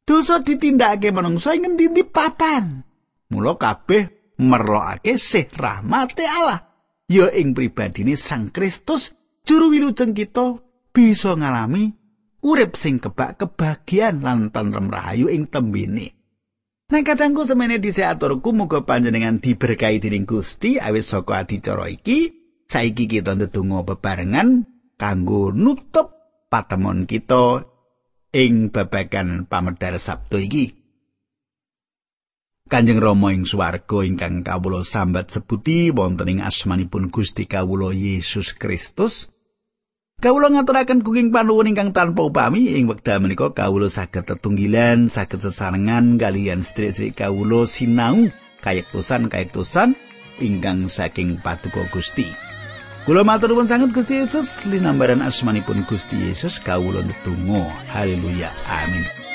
Dosa 0.06 0.38
ditindakake 0.40 1.10
manungsa 1.10 1.58
ing 1.58 1.66
ngendi 1.66 2.06
papan. 2.06 2.86
Mula 3.34 3.58
kabeh 3.58 4.34
merlokake 4.38 5.18
sih 5.18 5.50
rahmate 5.50 6.24
Allah. 6.24 6.67
Ya 7.08 7.32
ing 7.32 7.56
pribadine 7.56 8.20
Sang 8.20 8.52
Kristus 8.52 9.16
juru 9.48 9.72
wilujeng 9.72 10.12
kita 10.12 10.60
bisa 10.92 11.32
ngalami 11.32 11.96
urip 12.44 12.76
sing 12.76 13.00
kebak 13.00 13.40
kebahagiaan 13.40 14.20
lan 14.20 14.52
tentrem 14.52 14.92
rahayu 14.92 15.32
ing 15.32 15.48
tembene. 15.48 16.12
Nah 16.88 17.04
katangku 17.04 17.44
semene 17.44 17.80
diseaturku 17.80 18.52
muga 18.52 18.84
panjenengan 18.84 19.40
diberkahi 19.40 20.00
dening 20.00 20.24
Gusti 20.24 20.80
awis 20.80 21.12
saka 21.12 21.44
adicara 21.44 21.88
iki 21.88 22.32
saiki 22.68 23.04
kita 23.04 23.36
ndedonga 23.36 23.84
bebarengan 23.88 24.64
kanggo 24.96 25.52
nutup 25.52 26.12
patemon 26.48 27.04
kita 27.04 27.64
ing 28.32 28.68
babagan 28.68 29.48
pamedar 29.48 29.96
Sabtu 29.96 30.40
iki. 30.40 30.77
Kanjeng 32.68 33.00
Rama 33.00 33.32
ing 33.32 33.48
swarga 33.48 34.04
ingkang 34.04 34.44
kawula 34.44 34.84
sambat 34.84 35.32
sebuti 35.32 35.88
wonten 35.88 36.28
ing 36.28 36.40
asmanipun 36.44 37.08
Gusti 37.08 37.48
kawula 37.48 37.96
Yesus 37.96 38.52
Kristus. 38.52 39.32
Kawula 40.20 40.52
ngaturaken 40.52 41.00
kuking 41.00 41.32
panuwun 41.32 41.72
ingkang 41.72 41.96
tanpa 41.96 42.28
upami 42.28 42.76
ing 42.76 42.84
wekdal 42.84 43.24
menika 43.24 43.56
kawula 43.56 43.88
saged 43.88 44.28
tetunggilan, 44.28 45.08
saged 45.08 45.40
sesarengan 45.40 46.20
kalian 46.20 46.60
sedherek 46.60 47.24
kawula 47.24 47.64
sinau 47.64 48.28
kayektosan 48.60 49.32
kayektosan 49.32 49.96
ingkang 50.36 50.92
saking 50.92 51.40
Paduka 51.40 51.88
Gusti. 51.88 52.28
Kula 53.08 53.24
matur 53.24 53.56
nuwun 53.56 53.64
sanget 53.64 53.96
Gusti 53.96 54.20
Yesus 54.20 54.68
linambaran 54.68 55.24
asmanipun 55.24 55.88
Gusti 55.88 56.20
Yesus 56.20 56.60
kawula 56.60 57.00
ndedonga. 57.00 57.64
Haleluya. 57.88 58.52
Amin. 58.68 59.27